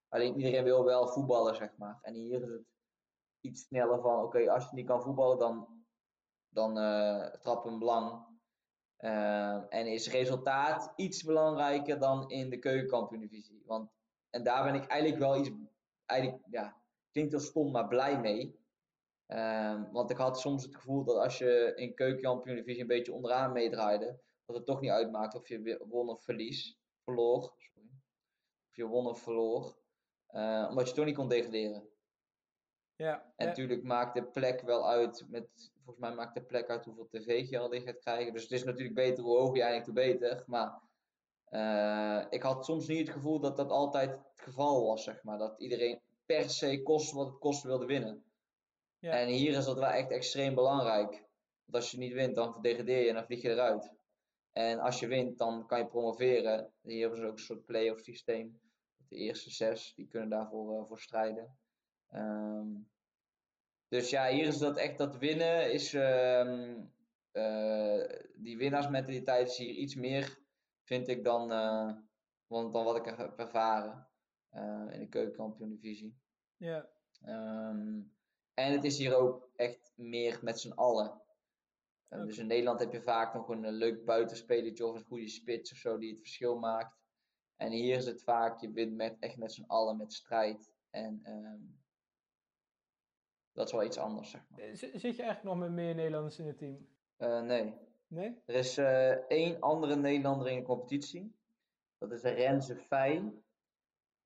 Alleen 0.09 0.35
iedereen 0.35 0.63
wil 0.63 0.83
wel 0.83 1.07
voetballen, 1.07 1.55
zeg 1.55 1.77
maar. 1.77 1.99
En 2.01 2.13
hier 2.13 2.41
is 2.41 2.49
het 2.49 2.65
iets 3.41 3.61
sneller 3.61 4.01
van, 4.01 4.23
oké, 4.23 4.51
als 4.51 4.69
je 4.69 4.75
niet 4.75 4.87
kan 4.87 5.01
voetballen, 5.01 5.39
dan, 5.39 5.85
dan 6.49 6.77
eh 6.77 7.39
trap 7.39 7.63
hem 7.63 7.79
belang. 7.79 8.25
Ehm, 8.97 9.63
en 9.69 9.87
is 9.87 10.11
resultaat 10.11 10.93
iets 10.95 11.23
belangrijker 11.23 11.99
dan 11.99 12.29
in 12.29 12.49
de 12.49 12.59
keukenkampioen-divisie. 12.59 13.63
Want, 13.65 13.93
en 14.35 14.43
daar 14.43 14.63
ben 14.63 14.81
ik 14.81 14.87
eigenlijk 14.87 15.21
wel 15.21 15.39
iets, 15.39 15.51
eigenlijk, 16.05 16.43
ja, 16.49 16.81
klinkt 17.11 17.31
heel 17.31 17.41
stom, 17.41 17.71
maar 17.71 17.87
blij 17.87 18.19
mee. 18.19 18.59
Ehm, 19.25 19.91
want 19.91 20.09
ik 20.11 20.17
had 20.17 20.39
soms 20.39 20.63
het 20.63 20.75
gevoel 20.75 21.03
dat 21.03 21.15
als 21.15 21.37
je 21.37 21.71
in 21.75 21.95
keukenkampioen-divisie 21.95 22.81
een 22.81 22.87
beetje 22.87 23.13
onderaan 23.13 23.51
meedraaide, 23.51 24.19
dat 24.45 24.55
het 24.55 24.65
toch 24.65 24.81
niet 24.81 24.91
uitmaakt 24.91 25.35
of 25.35 25.47
je 25.47 25.85
won 25.89 26.09
of 26.09 26.23
verlies, 26.23 26.77
verloor. 27.03 27.53
Sorry. 27.57 27.89
Of 28.69 28.75
je 28.75 28.85
won 28.85 29.07
of 29.07 29.19
verloor. 29.19 29.77
Eh, 30.27 30.65
omdat 30.69 30.87
je 30.87 30.95
toch 30.95 31.05
niet 31.05 31.15
kon 31.15 31.29
degraderen. 31.29 31.89
Ja, 32.95 33.33
En 33.35 33.45
ja, 33.45 33.45
natuurlijk 33.45 33.83
maakt 33.83 34.13
de 34.13 34.23
plek 34.23 34.61
wel 34.61 34.89
uit, 34.89 35.25
met, 35.29 35.71
volgens 35.73 35.97
mij 36.05 36.15
maakt 36.15 36.33
de 36.33 36.43
plek 36.43 36.69
uit 36.69 36.85
hoeveel 36.85 37.07
tv-geld 37.07 37.73
je 37.73 37.81
gaat 37.81 37.99
krijgen. 37.99 38.33
Dus 38.33 38.43
het 38.43 38.51
is 38.51 38.63
natuurlijk 38.63 38.95
beter 38.95 39.23
hoe 39.23 39.37
hoger 39.37 39.55
je 39.55 39.63
eindigt, 39.63 39.85
hoe 39.85 39.95
beter. 39.95 40.43
Maar 40.45 40.81
eh, 41.49 42.25
ik 42.29 42.41
had 42.41 42.65
soms 42.65 42.87
niet 42.87 42.99
het 42.99 43.15
gevoel 43.15 43.39
dat 43.39 43.57
dat 43.57 43.69
altijd 43.69 44.11
het 44.11 44.41
geval 44.41 44.85
was, 44.85 45.03
zeg 45.03 45.23
maar. 45.23 45.37
Dat 45.37 45.59
iedereen 45.59 46.01
per 46.25 46.49
se 46.49 46.81
kost 46.81 47.11
wat 47.11 47.27
het 47.27 47.37
kost 47.37 47.63
wilde 47.63 47.85
winnen. 47.85 48.23
Ja. 48.99 49.11
En 49.11 49.27
hier 49.27 49.57
is 49.57 49.65
dat 49.65 49.79
wel 49.79 49.89
echt 49.89 50.11
extreem 50.11 50.55
belangrijk. 50.55 51.09
Want 51.65 51.83
als 51.83 51.91
je 51.91 51.97
niet 51.97 52.13
wint, 52.13 52.35
dan 52.35 52.61
degradeer 52.61 53.01
je 53.01 53.07
en 53.07 53.15
dan 53.15 53.25
vlieg 53.25 53.41
je 53.41 53.49
eruit. 53.49 53.93
En 54.51 54.79
als 54.79 54.99
je 54.99 55.07
wint, 55.07 55.37
dan 55.37 55.67
kan 55.67 55.79
je 55.79 55.87
promoveren. 55.87 56.71
Hier 56.81 57.01
hebben 57.01 57.19
ze 57.19 57.25
ook 57.25 57.37
een 57.37 57.43
soort 57.43 57.65
play-off 57.65 58.03
systeem. 58.03 58.59
De 59.09 59.15
eerste 59.15 59.51
zes, 59.51 59.93
die 59.95 60.07
kunnen 60.07 60.29
daarvoor 60.29 60.79
eh, 60.79 60.87
voor 60.87 60.99
strijden. 60.99 61.57
Ehm, 62.09 62.67
dus 63.87 64.09
ja, 64.09 64.27
hier 64.27 64.47
is 64.47 64.57
dat 64.57 64.77
echt 64.77 64.97
dat 64.97 65.17
winnen 65.17 65.71
is. 65.71 65.93
ehm, 65.93 66.81
eh, 67.31 67.99
die 68.35 68.57
winnaarsmentaliteit 68.57 69.49
is 69.49 69.57
hier 69.57 69.73
iets 69.73 69.95
meer, 69.95 70.37
vind 70.85 71.07
ik, 71.07 71.23
dan, 71.23 71.51
eh, 71.51 71.97
want 72.47 72.73
dan 72.73 72.83
wat 72.83 72.95
ik 72.95 73.05
heb 73.05 73.39
ervaren 73.39 74.09
eh, 74.49 74.87
in 74.91 74.99
de 74.99 75.07
keukenkampioen-divisie. 75.09 76.17
Ja, 76.57 76.89
Ehm, 77.25 78.01
en 78.53 78.71
het 78.71 78.83
is 78.83 78.97
hier 78.97 79.15
ook 79.15 79.49
echt 79.55 79.93
meer 79.95 80.39
met 80.41 80.59
z'n 80.59 80.71
allen. 80.71 81.21
Eh, 82.07 82.25
Dus 82.25 82.37
in 82.37 82.47
Nederland 82.47 82.79
heb 82.79 82.91
je 82.91 83.01
vaak 83.01 83.33
nog 83.33 83.49
een, 83.49 83.71
leuk 83.71 84.05
buitenspelertje 84.05 84.85
of 84.85 84.95
een 84.95 85.05
goede 85.05 85.27
spits 85.27 85.71
of 85.71 85.77
zo 85.77 85.97
die 85.97 86.09
het 86.09 86.19
verschil 86.19 86.59
maakt. 86.59 87.03
En 87.55 87.71
hier 87.71 87.95
is 87.95 88.05
het 88.05 88.23
vaak, 88.23 88.59
je 88.61 88.71
wint 88.71 88.95
met, 88.95 89.19
echt 89.19 89.37
met 89.37 89.53
z'n 89.53 89.63
allen 89.67 89.97
met 89.97 90.13
strijd. 90.13 90.73
En 90.89 91.19
ehm, 91.23 91.61
dat 93.51 93.67
is 93.67 93.73
wel 93.73 93.83
iets 93.83 93.97
anders, 93.97 94.29
zeg 94.29 94.49
maar. 94.49 94.75
Zit 94.75 95.01
je 95.01 95.07
eigenlijk 95.07 95.43
nog 95.43 95.57
met 95.57 95.71
meer 95.71 95.95
Nederlanders 95.95 96.39
in 96.39 96.47
het 96.47 96.57
team? 96.57 96.87
Nee, 97.45 97.73
Nee? 98.07 98.41
er 98.45 98.55
is 98.55 98.77
eh, 98.77 99.11
één 99.11 99.59
andere 99.59 99.95
Nederlander 99.95 100.47
in 100.47 100.59
de 100.59 100.65
competitie. 100.65 101.35
Dat 101.97 102.11
is 102.11 102.21
Renze 102.21 102.75
Fey. 102.75 103.33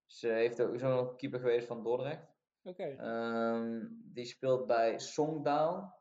Ze 0.06 0.28
heeft 0.28 0.62
ook 0.62 0.80
zo 0.80 0.96
nog 0.96 1.16
keeper 1.16 1.40
geweest 1.40 1.68
van 1.68 1.84
Dordrecht. 1.84 2.28
Oké. 2.64 2.84
Ehm, 2.84 3.88
die 3.90 4.26
speelt 4.26 4.68
bij 4.68 5.00
Songdaal. 5.00 5.98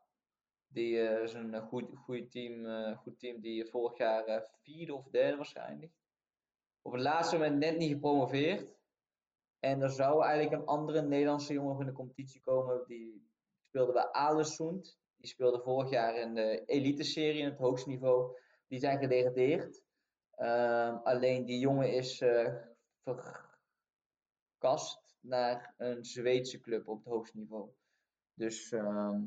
Die 0.67 1.07
eh, 1.07 1.23
is 1.23 1.33
een 1.33 1.61
goed, 1.61 1.95
goed, 1.95 2.31
team, 2.31 2.65
eh, 2.65 2.97
goed 2.97 3.19
team 3.19 3.41
die 3.41 3.65
vorig 3.65 3.97
jaar 3.97 4.49
vierde 4.61 4.93
of 4.93 5.07
derde 5.09 5.45
geëindigd. 5.45 5.93
Op 6.81 6.91
het 6.91 7.01
laatste 7.01 7.37
moment 7.37 7.57
net 7.57 7.77
niet 7.77 7.91
gepromoveerd. 7.91 8.67
En 9.59 9.81
er 9.81 9.89
zou 9.89 10.23
eigenlijk 10.23 10.61
een 10.61 10.67
andere 10.67 11.01
Nederlandse 11.01 11.53
jongen 11.53 11.79
in 11.79 11.85
de 11.85 11.91
competitie 11.91 12.41
komen. 12.41 12.83
Die 12.87 13.29
speelde 13.61 13.91
bij 13.91 14.11
Alesund. 14.11 14.99
Die 15.19 15.29
speelde 15.29 15.59
vorig 15.59 15.89
jaar 15.89 16.15
in 16.15 16.33
de 16.33 16.65
elite-serie 16.65 17.39
in 17.39 17.45
het 17.45 17.57
hoogste 17.57 17.89
niveau. 17.89 18.37
Die 18.67 18.79
zijn 18.79 18.99
gedegradeerd. 18.99 19.83
Ehm, 20.35 20.95
alleen 20.95 21.45
die 21.45 21.59
jongen 21.59 21.93
is 21.93 22.21
eh, 22.21 22.53
verkast 24.57 25.17
naar 25.21 25.73
een 25.77 26.05
Zweedse 26.05 26.59
club 26.59 26.87
op 26.87 26.97
het 26.97 27.13
hoogste 27.13 27.37
niveau. 27.37 27.69
Dus 28.33 28.71
ehm, 28.71 29.21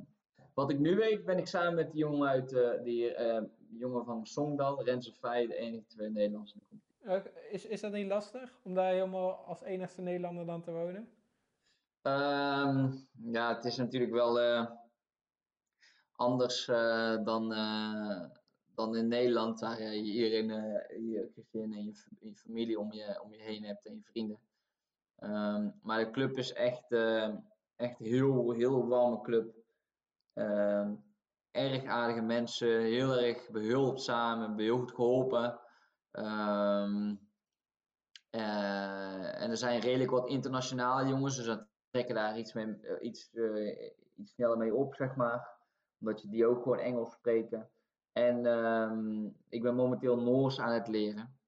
wat 0.54 0.70
ik 0.70 0.78
nu 0.78 0.96
weet, 0.96 1.24
ben 1.24 1.38
ik 1.38 1.46
samen 1.46 1.74
met 1.74 1.90
die 1.90 2.00
jongen 2.00 2.28
uit 2.28 2.52
eh, 2.52 2.82
die 2.82 3.14
eh, 3.14 3.42
jongen 3.68 4.04
van 4.04 4.26
Songdal, 4.26 4.84
Renze 4.84 5.12
Fey, 5.12 5.46
de 5.46 5.56
enige 5.56 5.86
twee 5.86 6.10
Nederlandse. 6.10 6.56
Eh, 7.02 7.20
is, 7.50 7.66
is 7.66 7.80
dat 7.80 7.92
niet 7.92 8.06
lastig 8.06 8.60
om 8.62 8.74
daar 8.74 8.92
helemaal 8.92 9.34
als 9.34 9.62
enigste 9.62 10.00
Nederlander 10.00 10.46
dan 10.46 10.62
te 10.62 10.70
wonen? 10.70 11.08
Ehm, 12.02 12.92
ja, 13.12 13.54
het 13.54 13.64
is 13.64 13.76
natuurlijk 13.76 14.12
wel 14.12 14.38
anders 16.22 16.68
eh, 16.68 17.24
dan, 17.24 17.52
eh, 17.52 18.24
dan 18.74 18.96
in 18.96 19.08
Nederland, 19.08 19.60
waar 19.60 19.82
je 19.82 20.02
iedereen, 20.02 20.50
eh, 20.50 21.10
je 21.10 21.30
gezin 21.34 21.72
en 21.72 21.84
je, 22.20 22.34
familie 22.34 22.78
om 22.78 22.92
je, 22.92 23.20
om 23.22 23.32
je 23.32 23.40
heen 23.40 23.64
hebt 23.64 23.86
en 23.86 23.94
je 23.94 24.02
vrienden. 24.02 24.38
Ehm, 25.18 25.70
maar 25.82 25.98
de 25.98 26.10
club 26.10 26.36
is 26.38 26.52
echt, 26.52 26.92
eh, 26.92 27.34
echt 27.76 27.98
heel, 27.98 28.50
heel 28.50 28.88
warme 28.88 29.20
club. 29.20 29.54
Ehm, 30.34 30.94
erg 31.50 31.84
aardige 31.84 32.20
mensen, 32.20 32.80
heel 32.80 33.18
erg 33.18 33.50
behulpzaam, 33.50 34.40
hebben 34.40 34.64
heel 34.64 34.78
goed 34.78 34.92
geholpen. 34.92 35.60
Ehm, 36.10 37.14
eh, 38.30 39.42
en 39.42 39.50
er 39.50 39.56
zijn 39.56 39.80
redelijk 39.80 40.10
wat 40.10 40.28
internationale 40.28 41.08
jongens, 41.08 41.36
dus 41.36 41.46
dat 41.46 41.66
trekken 41.90 42.14
daar 42.14 42.38
iets, 42.38 42.52
mee, 42.52 42.76
eh, 42.80 43.06
iets, 43.06 43.30
eh, 43.32 43.90
iets 44.16 44.32
sneller 44.32 44.58
mee 44.58 44.74
op, 44.74 44.94
zeg 44.94 45.16
maar. 45.16 45.60
Omdat 46.02 46.22
je 46.22 46.28
die 46.28 46.46
ook 46.46 46.62
gewoon 46.62 46.78
Engels 46.78 47.12
spreken. 47.12 47.70
En 48.12 48.46
ehm, 48.46 49.24
ik 49.48 49.62
ben 49.62 49.74
momenteel 49.74 50.20
Noors 50.20 50.60
aan 50.60 50.72
het 50.72 50.88
leren. 50.88 51.38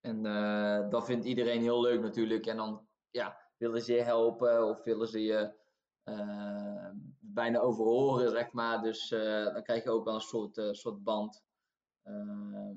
En 0.00 0.26
eh, 0.26 0.90
dat 0.90 1.04
vindt 1.04 1.24
iedereen 1.24 1.60
heel 1.60 1.80
leuk 1.80 2.00
natuurlijk. 2.00 2.46
En 2.46 2.56
dan 2.56 2.86
ja, 3.10 3.36
willen 3.56 3.82
ze 3.82 3.92
je 3.92 4.02
helpen 4.02 4.68
of 4.68 4.82
willen 4.82 5.08
ze 5.08 5.22
je 5.22 5.54
eh, 6.02 6.90
bijna 7.18 7.58
overhoren, 7.58 8.30
zeg 8.30 8.52
maar. 8.52 8.82
Dus 8.82 9.10
eh, 9.10 9.52
dan 9.52 9.62
krijg 9.62 9.82
je 9.82 9.90
ook 9.90 10.04
wel 10.04 10.14
een 10.14 10.20
soort, 10.20 10.60
soort 10.70 11.02
band. 11.02 11.44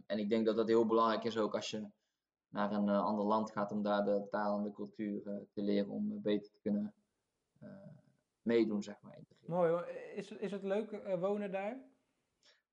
En 0.06 0.20
ik 0.20 0.30
denk 0.30 0.46
dat 0.46 0.56
dat 0.56 0.68
heel 0.68 0.86
belangrijk 0.86 1.24
is 1.24 1.38
ook 1.38 1.56
als 1.56 1.70
je 1.70 1.88
naar 2.50 2.72
een 2.72 2.90
ander 2.90 3.26
land 3.26 3.52
gaat 3.52 3.72
om 3.72 3.82
daar 3.84 4.06
de 4.06 4.28
taal 4.30 4.58
en 4.58 4.64
de 4.64 4.72
cultuur 4.72 5.22
te 5.54 5.62
leren 5.62 5.90
om 5.90 6.22
beter 6.22 6.52
te 6.52 6.60
kunnen 6.62 6.94
meedoen, 8.46 8.84
zeg 8.84 9.02
maar. 9.02 9.18
Mooi 9.46 9.70
hoor. 9.70 9.88
Is, 10.16 10.32
is 10.32 10.52
het 10.52 10.64
leuk 10.64 10.92
eh, 10.92 11.20
wonen 11.20 11.52
daar? 11.52 11.84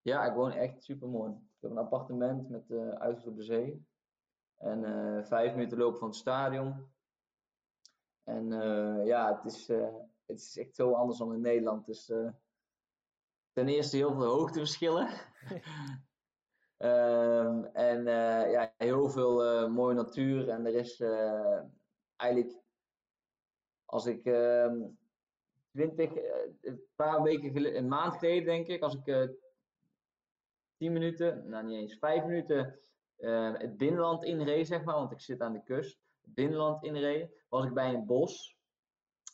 Ja, 0.03 0.25
ik 0.25 0.35
woon 0.35 0.53
echt 0.53 0.83
super 0.83 1.09
mooi. 1.09 1.33
Ik 1.33 1.61
heb 1.61 1.71
een 1.71 1.79
appartement 1.79 2.49
met 2.49 2.71
eh, 2.71 2.89
uitzicht 2.89 3.29
op 3.29 3.37
de 3.37 3.43
zee. 3.43 3.87
En 4.57 4.85
eh, 4.85 5.25
vijf 5.25 5.53
minuten 5.53 5.79
lopen 5.79 5.99
van 5.99 6.09
het 6.09 6.17
stadion. 6.17 6.91
En 8.25 8.51
ja, 9.05 9.35
het 9.37 9.45
is, 9.45 9.67
het 10.27 10.39
is 10.41 10.57
echt 10.57 10.75
zo 10.75 10.93
anders 10.93 11.19
dan 11.19 11.35
in 11.35 11.41
Nederland. 11.41 11.87
Dus 11.87 12.13
ten 13.53 13.69
eerste 13.69 13.97
heel 13.97 14.15
veel 14.15 14.25
hoogteverschillen. 14.25 15.09
Ehm, 16.77 17.65
en 17.65 18.05
ja, 18.51 18.75
heel 18.77 19.09
veel 19.09 19.69
mooie 19.71 19.95
natuur. 19.95 20.49
En 20.49 20.67
er 20.67 20.75
is 20.75 21.01
eigenlijk, 22.17 22.63
als 23.85 24.07
ik 24.07 24.25
ehm, 24.25 24.81
twintig, 25.73 26.15
eh, 26.15 26.33
een 26.61 26.83
paar 26.95 27.23
weken 27.23 27.51
geleden, 27.51 27.79
een 27.79 27.89
maand 27.89 28.15
geleden 28.15 28.45
denk 28.45 28.67
ik, 28.67 28.83
als 28.83 28.95
ik 28.95 29.07
eh 29.07 29.29
10 30.77 30.93
minuten, 30.93 31.49
nou 31.49 31.65
niet 31.65 31.77
eens, 31.77 31.99
5 31.99 32.25
minuten 32.25 32.81
eh, 33.17 33.53
het 33.53 33.77
binnenland 33.77 34.25
inreed, 34.25 34.67
zeg 34.67 34.85
maar, 34.85 34.95
want 34.95 35.13
ik 35.13 35.21
zit 35.21 35.41
aan 35.41 35.53
de 35.53 35.63
kust. 35.63 35.99
Het 36.21 36.35
binnenland 36.35 36.85
inreed, 36.85 37.45
was 37.49 37.65
ik 37.65 37.75
bij 37.75 37.95
een 37.95 38.07
bos. 38.07 38.61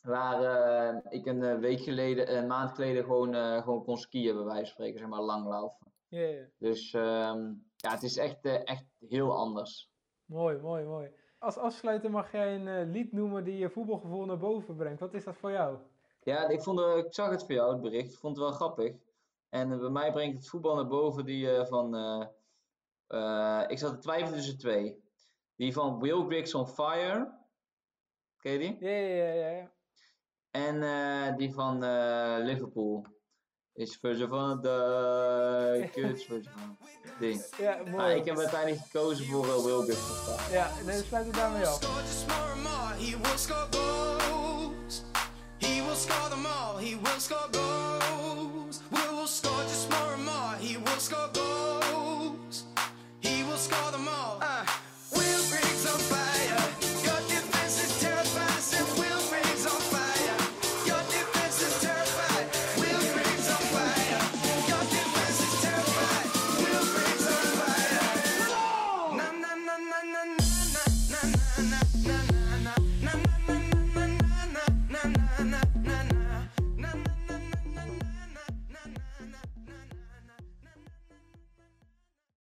Waar 0.01 1.11
ik 1.11 1.25
een 1.25 1.59
week 1.59 1.79
geleden, 1.79 2.37
een 2.37 2.47
maand 2.47 2.71
geleden 2.71 3.03
gewoon, 3.03 3.33
gewoon 3.63 3.83
kon 3.83 3.97
skiën, 3.97 4.35
bij 4.35 4.43
wijze 4.43 4.59
van 4.59 4.65
spreken, 4.65 4.99
zeg 4.99 5.07
maar, 5.07 5.21
langlaufen. 5.21 5.93
Ja. 6.07 6.45
Dus 6.57 6.93
ehm, 6.93 7.53
ja, 7.75 7.91
het 7.91 8.03
is 8.03 8.17
echt, 8.17 8.45
echt 8.45 8.85
heel 8.99 9.35
anders. 9.35 9.91
Mooi, 10.25 10.57
mooi, 10.57 10.85
mooi. 10.85 11.11
Als 11.37 11.57
afsluiter 11.57 12.11
mag 12.11 12.31
jij 12.31 12.55
een 12.55 12.91
lied 12.91 13.11
noemen 13.11 13.43
die 13.43 13.57
je 13.57 13.69
voetbalgevoel 13.69 14.25
naar 14.25 14.37
boven 14.39 14.75
brengt. 14.75 14.99
Wat 14.99 15.13
is 15.13 15.23
dat 15.23 15.35
voor 15.35 15.51
jou? 15.51 15.79
Ja, 16.29 16.47
ik, 16.47 16.61
vond, 16.61 16.79
eh, 16.79 16.97
ik 16.97 17.13
zag 17.13 17.29
het 17.29 17.41
voor 17.41 17.53
jou, 17.53 17.71
het 17.71 17.81
bericht. 17.81 18.11
Ik 18.13 18.19
vond 18.19 18.35
het 18.37 18.45
wel 18.45 18.53
grappig. 18.55 18.95
En 19.49 19.71
eh, 19.71 19.79
bij 19.79 19.89
mij 19.89 20.11
brengt 20.11 20.37
het 20.37 20.47
voetbal 20.47 20.75
naar 20.75 20.87
boven 20.87 21.25
die 21.25 21.55
eh, 21.55 21.65
van... 21.65 21.95
eh, 21.95 22.25
eh, 23.07 23.63
ik 23.69 23.77
zat 23.79 23.91
te 23.91 23.97
twijfelen 23.97 24.33
tussen 24.33 24.57
twee. 24.57 25.03
Die 25.55 25.73
van 25.73 25.99
Will 25.99 26.25
Griggs 26.25 26.53
on 26.53 26.67
Fire. 26.67 27.37
Ken 28.37 28.51
je 28.51 28.59
die? 28.59 28.77
Ja, 28.79 28.89
ja, 28.89 29.49
ja. 29.49 29.71
En 30.51 30.83
eh, 30.83 31.35
die 31.37 31.53
van 31.53 31.83
eh, 31.83 32.35
Liverpool. 32.39 33.05
Is 33.73 33.97
version 33.97 34.29
van 34.29 34.61
de 34.61 35.89
Kuts 35.91 36.23
version 36.25 36.53
van 36.55 36.77
ding. 37.19 37.45
Ja, 37.57 37.81
mooi. 37.91 38.15
ik 38.15 38.25
heb 38.25 38.37
uiteindelijk 38.37 38.81
gekozen 38.81 39.25
voor 39.25 39.45
eh, 39.45 39.63
Will 39.63 39.81
Griggs 39.81 40.09
on 40.09 40.15
Fire. 40.15 40.53
Ja, 40.53 40.71
dan 40.85 40.93
sluit 41.03 41.25
ik 41.25 41.33
daarmee 41.33 41.65
af. 41.67 41.79
score 45.99 46.29
them 46.29 46.45
all. 46.45 46.77
He 46.77 46.95
will 46.95 47.19
score 47.19 47.49
goals. 47.51 48.81
We 48.89 49.01
will 49.11 49.27
score 49.27 49.63
just 49.63 49.89
more 49.91 50.13
and 50.13 50.25
more. 50.25 50.55
He 50.59 50.77
will 50.77 50.99
score 50.99 51.29
goals. 51.33 52.63
He 53.19 53.43
will 53.43 53.57
score 53.57 53.91
them 53.91 54.07
all. 54.07 54.39
Uh, 54.41 54.65
we'll 55.13 55.49
bring 55.49 55.75
some 55.85 55.99
fire. 55.99 56.28